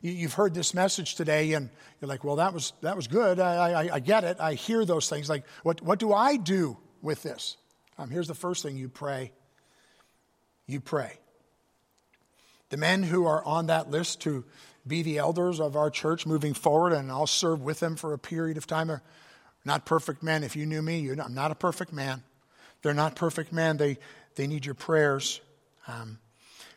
You've 0.00 0.34
heard 0.34 0.54
this 0.54 0.72
message 0.72 1.14
today, 1.14 1.52
and 1.54 1.68
you're 2.00 2.08
like, 2.08 2.24
well, 2.24 2.36
that 2.36 2.54
was, 2.54 2.72
that 2.82 2.96
was 2.96 3.06
good. 3.06 3.38
I, 3.40 3.72
I, 3.72 3.94
I 3.94 3.98
get 4.00 4.24
it. 4.24 4.38
I 4.40 4.54
hear 4.54 4.84
those 4.84 5.08
things. 5.08 5.28
Like, 5.28 5.44
what, 5.62 5.82
what 5.82 5.98
do 5.98 6.12
I 6.12 6.36
do 6.36 6.76
with 7.02 7.22
this? 7.22 7.56
Um, 7.98 8.10
here's 8.10 8.28
the 8.28 8.34
first 8.34 8.62
thing 8.62 8.76
you 8.76 8.88
pray 8.88 9.32
you 10.66 10.80
pray. 10.80 11.12
The 12.70 12.76
men 12.76 13.04
who 13.04 13.26
are 13.26 13.44
on 13.44 13.66
that 13.66 13.90
list 13.90 14.22
to 14.22 14.44
be 14.86 15.02
the 15.02 15.18
elders 15.18 15.60
of 15.60 15.76
our 15.76 15.90
church 15.90 16.26
moving 16.26 16.54
forward, 16.54 16.92
and 16.92 17.10
I'll 17.10 17.26
serve 17.26 17.62
with 17.62 17.80
them 17.80 17.96
for 17.96 18.12
a 18.12 18.18
period 18.18 18.56
of 18.56 18.66
time, 18.66 18.90
are 18.90 19.02
not 19.64 19.84
perfect 19.84 20.22
men. 20.22 20.42
If 20.42 20.56
you 20.56 20.66
knew 20.66 20.82
me, 20.82 21.08
I'm 21.10 21.34
not 21.34 21.50
a 21.50 21.54
perfect 21.54 21.92
man. 21.92 22.22
They're 22.82 22.94
not 22.94 23.14
perfect 23.14 23.52
men. 23.52 23.76
They, 23.76 23.98
they 24.34 24.46
need 24.46 24.64
your 24.64 24.74
prayers. 24.74 25.40
Um, 25.86 26.18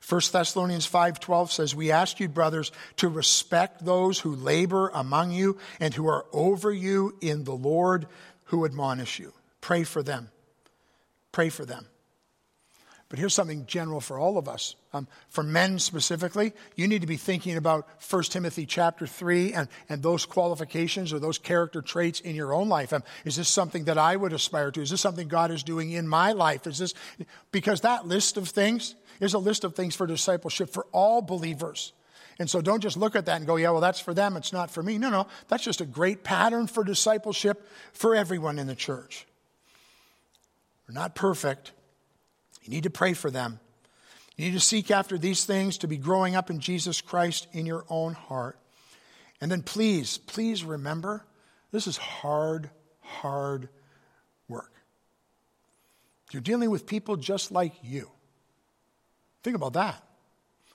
1 0.08 0.22
Thessalonians 0.32 0.88
5:12 0.88 1.52
says, 1.52 1.76
"We 1.76 1.92
ask 1.92 2.20
you, 2.20 2.28
brothers, 2.30 2.72
to 2.98 3.10
respect 3.10 3.86
those 3.86 4.20
who 4.20 4.36
labor 4.36 4.90
among 4.94 5.32
you 5.32 5.58
and 5.80 5.94
who 5.94 6.08
are 6.08 6.26
over 6.32 6.72
you 6.72 7.16
in 7.22 7.44
the 7.44 7.54
Lord, 7.54 8.08
who 8.46 8.66
admonish 8.66 9.20
you. 9.20 9.34
Pray 9.62 9.84
for 9.84 10.02
them." 10.02 10.32
Pray 11.40 11.48
for 11.48 11.64
them. 11.64 11.86
But 13.08 13.18
here's 13.18 13.34
something 13.34 13.66
general 13.66 14.02
for 14.02 14.20
all 14.20 14.38
of 14.38 14.50
us. 14.50 14.76
Um, 14.92 15.08
for 15.30 15.42
men 15.42 15.80
specifically, 15.80 16.52
you 16.76 16.86
need 16.86 17.00
to 17.00 17.08
be 17.08 17.16
thinking 17.16 17.56
about 17.56 17.88
1 18.10 18.24
Timothy 18.24 18.66
chapter 18.66 19.08
3 19.08 19.54
and, 19.54 19.70
and 19.88 20.04
those 20.04 20.26
qualifications 20.26 21.14
or 21.14 21.20
those 21.20 21.38
character 21.38 21.82
traits 21.82 22.20
in 22.20 22.36
your 22.36 22.54
own 22.54 22.68
life. 22.68 22.92
Um, 22.92 23.06
is 23.24 23.38
this 23.38 23.48
something 23.48 23.86
that 23.86 23.98
I 23.98 24.18
would 24.18 24.34
aspire 24.34 24.70
to? 24.72 24.82
Is 24.82 24.90
this 24.90 25.00
something 25.00 25.30
God 25.30 25.50
is 25.50 25.64
doing 25.64 25.92
in 25.92 26.10
my 26.10 26.34
life? 26.34 26.68
Is 26.68 26.78
this 26.78 26.94
because 27.54 27.80
that 27.82 28.06
list 28.06 28.36
of 28.36 28.50
things 28.50 28.96
is 29.22 29.34
a 29.34 29.40
list 29.40 29.64
of 29.64 29.76
things 29.76 29.96
for 29.96 30.06
discipleship 30.06 30.70
for 30.70 30.88
all 30.92 31.22
believers. 31.22 31.94
And 32.38 32.50
so 32.50 32.60
don't 32.60 32.82
just 32.82 32.98
look 32.98 33.16
at 33.16 33.28
that 33.28 33.38
and 33.38 33.48
go, 33.48 33.56
yeah, 33.56 33.70
well, 33.70 33.80
that's 33.80 34.02
for 34.02 34.14
them, 34.14 34.36
it's 34.36 34.52
not 34.52 34.72
for 34.72 34.84
me. 34.84 34.98
No, 34.98 35.10
no, 35.10 35.28
that's 35.48 35.64
just 35.64 35.80
a 35.80 35.86
great 35.86 36.26
pattern 36.26 36.68
for 36.68 36.84
discipleship 36.84 37.66
for 37.94 38.14
everyone 38.14 38.60
in 38.60 38.68
the 38.68 38.76
church. 38.76 39.26
They're 40.90 41.00
not 41.00 41.14
perfect. 41.14 41.72
You 42.64 42.72
need 42.72 42.84
to 42.84 42.90
pray 42.90 43.14
for 43.14 43.30
them. 43.30 43.60
You 44.36 44.46
need 44.46 44.54
to 44.54 44.60
seek 44.60 44.90
after 44.90 45.20
these 45.20 45.46
things 45.46 45.78
to 45.80 45.88
be 45.88 45.98
growing 45.98 46.36
up 46.36 46.50
in 46.50 46.60
Jesus 46.60 47.00
Christ 47.00 47.46
in 47.52 47.68
your 47.68 47.86
own 47.90 48.16
heart. 48.16 48.58
And 49.40 49.52
then 49.52 49.62
please, 49.62 50.18
please 50.18 50.64
remember 50.64 51.24
this 51.72 51.86
is 51.86 51.98
hard, 51.98 52.72
hard 53.02 53.70
work. 54.48 54.72
You're 56.32 56.42
dealing 56.42 56.72
with 56.72 56.88
people 56.88 57.18
just 57.18 57.52
like 57.52 57.76
you. 57.84 58.10
Think 59.44 59.56
about 59.56 59.74
that. 59.74 60.04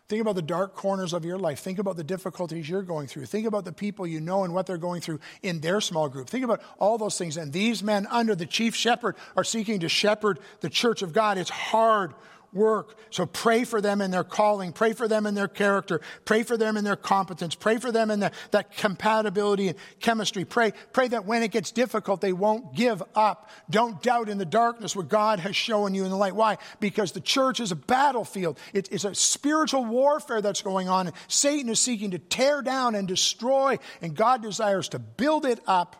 Think 0.08 0.20
about 0.20 0.34
the 0.34 0.42
dark 0.42 0.74
corners 0.74 1.14
of 1.14 1.24
your 1.24 1.38
life. 1.38 1.60
Think 1.60 1.78
about 1.78 1.96
the 1.96 2.04
difficulties 2.04 2.68
you're 2.68 2.82
going 2.82 3.06
through. 3.06 3.24
Think 3.24 3.46
about 3.46 3.64
the 3.64 3.72
people 3.72 4.06
you 4.06 4.20
know 4.20 4.44
and 4.44 4.52
what 4.52 4.66
they're 4.66 4.76
going 4.76 5.00
through 5.00 5.20
in 5.42 5.60
their 5.60 5.80
small 5.80 6.10
group. 6.10 6.28
Think 6.28 6.44
about 6.44 6.62
all 6.78 6.98
those 6.98 7.16
things. 7.16 7.38
And 7.38 7.52
these 7.52 7.82
men 7.82 8.06
under 8.10 8.34
the 8.34 8.44
chief 8.44 8.74
shepherd 8.74 9.16
are 9.34 9.44
seeking 9.44 9.80
to 9.80 9.88
shepherd 9.88 10.40
the 10.60 10.68
church 10.68 11.00
of 11.00 11.14
God. 11.14 11.38
It's 11.38 11.48
hard 11.48 12.12
work. 12.54 12.96
So 13.10 13.26
pray 13.26 13.64
for 13.64 13.80
them 13.80 14.00
in 14.00 14.10
their 14.10 14.24
calling, 14.24 14.72
pray 14.72 14.92
for 14.92 15.08
them 15.08 15.26
in 15.26 15.34
their 15.34 15.48
character, 15.48 16.00
pray 16.24 16.42
for 16.42 16.56
them 16.56 16.76
in 16.76 16.84
their 16.84 16.96
competence, 16.96 17.54
pray 17.54 17.78
for 17.78 17.92
them 17.92 18.10
in 18.10 18.20
the, 18.20 18.32
that 18.52 18.76
compatibility 18.76 19.68
and 19.68 19.78
chemistry. 20.00 20.44
Pray, 20.44 20.72
pray 20.92 21.08
that 21.08 21.26
when 21.26 21.42
it 21.42 21.50
gets 21.50 21.70
difficult, 21.70 22.20
they 22.20 22.32
won't 22.32 22.74
give 22.74 23.02
up. 23.14 23.50
Don't 23.68 24.02
doubt 24.02 24.28
in 24.28 24.38
the 24.38 24.44
darkness 24.44 24.94
what 24.94 25.08
God 25.08 25.40
has 25.40 25.56
shown 25.56 25.94
you 25.94 26.04
in 26.04 26.10
the 26.10 26.16
light. 26.16 26.34
Why? 26.34 26.58
Because 26.80 27.12
the 27.12 27.20
church 27.20 27.60
is 27.60 27.72
a 27.72 27.76
battlefield. 27.76 28.58
It, 28.72 28.88
it's 28.92 29.04
a 29.04 29.14
spiritual 29.14 29.84
warfare 29.84 30.40
that's 30.40 30.62
going 30.62 30.88
on. 30.88 31.12
Satan 31.28 31.68
is 31.68 31.80
seeking 31.80 32.12
to 32.12 32.18
tear 32.18 32.62
down 32.62 32.94
and 32.94 33.08
destroy, 33.08 33.78
and 34.00 34.14
God 34.14 34.42
desires 34.42 34.88
to 34.90 34.98
build 34.98 35.44
it 35.44 35.60
up 35.66 35.96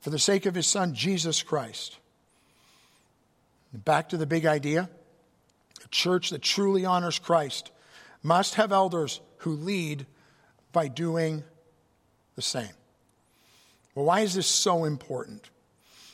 for 0.00 0.10
the 0.10 0.18
sake 0.18 0.46
of 0.46 0.54
his 0.54 0.66
son, 0.66 0.94
Jesus 0.94 1.42
Christ. 1.42 1.98
Back 3.72 4.08
to 4.10 4.16
the 4.16 4.26
big 4.26 4.46
idea 4.46 4.88
church 5.90 6.30
that 6.30 6.42
truly 6.42 6.84
honors 6.84 7.18
Christ 7.18 7.70
must 8.22 8.54
have 8.54 8.72
elders 8.72 9.20
who 9.38 9.52
lead 9.52 10.06
by 10.72 10.88
doing 10.88 11.42
the 12.36 12.42
same. 12.42 12.70
Well, 13.94 14.04
why 14.04 14.20
is 14.20 14.34
this 14.34 14.46
so 14.46 14.84
important? 14.84 15.50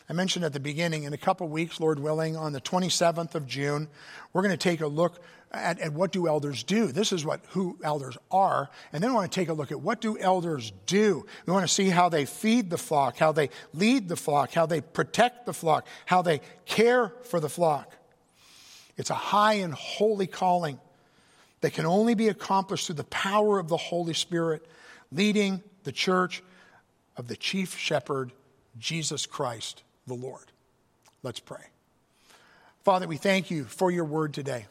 I 0.08 0.12
mentioned 0.12 0.44
at 0.44 0.52
the 0.52 0.60
beginning, 0.60 1.02
in 1.02 1.12
a 1.12 1.18
couple 1.18 1.48
weeks, 1.48 1.80
Lord 1.80 1.98
willing, 1.98 2.36
on 2.36 2.52
the 2.52 2.60
27th 2.60 3.34
of 3.34 3.46
June, 3.46 3.88
we're 4.32 4.42
going 4.42 4.52
to 4.52 4.56
take 4.56 4.80
a 4.80 4.86
look 4.86 5.20
at, 5.50 5.80
at, 5.80 5.92
what 5.92 6.12
do 6.12 6.28
elders 6.28 6.62
do. 6.62 6.86
This 6.92 7.12
is 7.12 7.24
what 7.24 7.40
who 7.48 7.78
elders 7.82 8.16
are, 8.30 8.70
and 8.92 9.02
then 9.02 9.10
we 9.10 9.16
want 9.16 9.32
to 9.32 9.40
take 9.40 9.48
a 9.48 9.52
look 9.52 9.72
at 9.72 9.80
what 9.80 10.00
do 10.00 10.16
elders 10.18 10.72
do. 10.86 11.26
We 11.44 11.52
want 11.52 11.66
to 11.66 11.72
see 11.72 11.88
how 11.88 12.08
they 12.08 12.24
feed 12.24 12.70
the 12.70 12.78
flock, 12.78 13.16
how 13.16 13.32
they 13.32 13.50
lead 13.74 14.08
the 14.08 14.16
flock, 14.16 14.52
how 14.52 14.66
they 14.66 14.80
protect 14.80 15.44
the 15.44 15.52
flock, 15.52 15.86
how 16.04 16.22
they 16.22 16.40
care 16.66 17.12
for 17.24 17.40
the 17.40 17.48
flock. 17.48 17.95
It's 18.96 19.10
a 19.10 19.14
high 19.14 19.54
and 19.54 19.74
holy 19.74 20.26
calling 20.26 20.78
that 21.60 21.72
can 21.72 21.86
only 21.86 22.14
be 22.14 22.28
accomplished 22.28 22.86
through 22.86 22.96
the 22.96 23.04
power 23.04 23.58
of 23.58 23.68
the 23.68 23.76
Holy 23.76 24.14
Spirit 24.14 24.66
leading 25.12 25.62
the 25.84 25.92
church 25.92 26.42
of 27.16 27.28
the 27.28 27.36
chief 27.36 27.76
shepherd, 27.76 28.32
Jesus 28.78 29.26
Christ 29.26 29.82
the 30.06 30.14
Lord. 30.14 30.44
Let's 31.22 31.40
pray. 31.40 31.64
Father, 32.84 33.08
we 33.08 33.16
thank 33.16 33.50
you 33.50 33.64
for 33.64 33.90
your 33.90 34.04
word 34.04 34.32
today. 34.32 34.66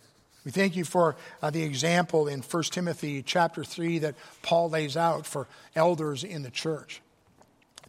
We 0.45 0.51
thank 0.51 0.75
you 0.75 0.85
for 0.85 1.15
uh, 1.41 1.49
the 1.49 1.63
example 1.63 2.27
in 2.27 2.41
1 2.41 2.63
Timothy 2.63 3.23
chapter 3.23 3.63
3 3.63 3.99
that 3.99 4.15
Paul 4.41 4.69
lays 4.69 4.95
out 4.95 5.25
for 5.25 5.47
elders 5.75 6.23
in 6.23 6.43
the 6.43 6.51
church. 6.51 7.01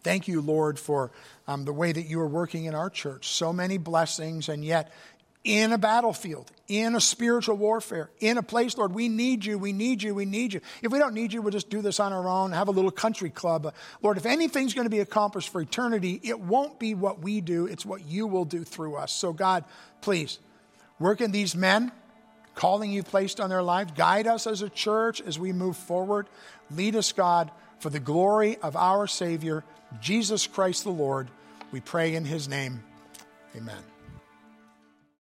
Thank 0.00 0.26
you, 0.26 0.40
Lord, 0.40 0.78
for 0.78 1.10
um, 1.46 1.64
the 1.64 1.72
way 1.72 1.92
that 1.92 2.02
you 2.02 2.20
are 2.20 2.28
working 2.28 2.64
in 2.64 2.74
our 2.74 2.88
church. 2.88 3.28
So 3.28 3.52
many 3.52 3.76
blessings, 3.76 4.48
and 4.48 4.64
yet 4.64 4.90
in 5.46 5.72
a 5.72 5.78
battlefield, 5.78 6.50
in 6.66 6.96
a 6.96 7.00
spiritual 7.00 7.56
warfare, 7.56 8.10
in 8.18 8.36
a 8.36 8.42
place, 8.42 8.76
Lord, 8.76 8.92
we 8.92 9.08
need 9.08 9.44
you, 9.44 9.58
we 9.58 9.72
need 9.72 10.02
you, 10.02 10.12
we 10.12 10.24
need 10.24 10.52
you. 10.52 10.60
If 10.82 10.90
we 10.90 10.98
don't 10.98 11.14
need 11.14 11.32
you, 11.32 11.40
we'll 11.40 11.52
just 11.52 11.70
do 11.70 11.80
this 11.80 12.00
on 12.00 12.12
our 12.12 12.28
own, 12.28 12.50
have 12.50 12.66
a 12.66 12.72
little 12.72 12.90
country 12.90 13.30
club. 13.30 13.72
Lord, 14.02 14.16
if 14.16 14.26
anything's 14.26 14.74
going 14.74 14.86
to 14.86 14.90
be 14.90 14.98
accomplished 14.98 15.50
for 15.50 15.60
eternity, 15.60 16.20
it 16.24 16.40
won't 16.40 16.80
be 16.80 16.94
what 16.94 17.20
we 17.20 17.40
do, 17.40 17.66
it's 17.66 17.86
what 17.86 18.04
you 18.04 18.26
will 18.26 18.44
do 18.44 18.64
through 18.64 18.96
us. 18.96 19.12
So, 19.12 19.32
God, 19.32 19.64
please 20.00 20.40
work 20.98 21.20
in 21.20 21.30
these 21.30 21.54
men, 21.54 21.92
calling 22.56 22.90
you've 22.90 23.06
placed 23.06 23.38
on 23.38 23.48
their 23.48 23.62
lives. 23.62 23.92
Guide 23.92 24.26
us 24.26 24.48
as 24.48 24.62
a 24.62 24.68
church 24.68 25.20
as 25.20 25.38
we 25.38 25.52
move 25.52 25.76
forward. 25.76 26.26
Lead 26.72 26.96
us, 26.96 27.12
God, 27.12 27.52
for 27.78 27.88
the 27.88 28.00
glory 28.00 28.56
of 28.64 28.74
our 28.74 29.06
Savior, 29.06 29.62
Jesus 30.00 30.48
Christ 30.48 30.82
the 30.82 30.90
Lord. 30.90 31.28
We 31.70 31.78
pray 31.78 32.16
in 32.16 32.24
his 32.24 32.48
name. 32.48 32.82
Amen. 33.54 33.95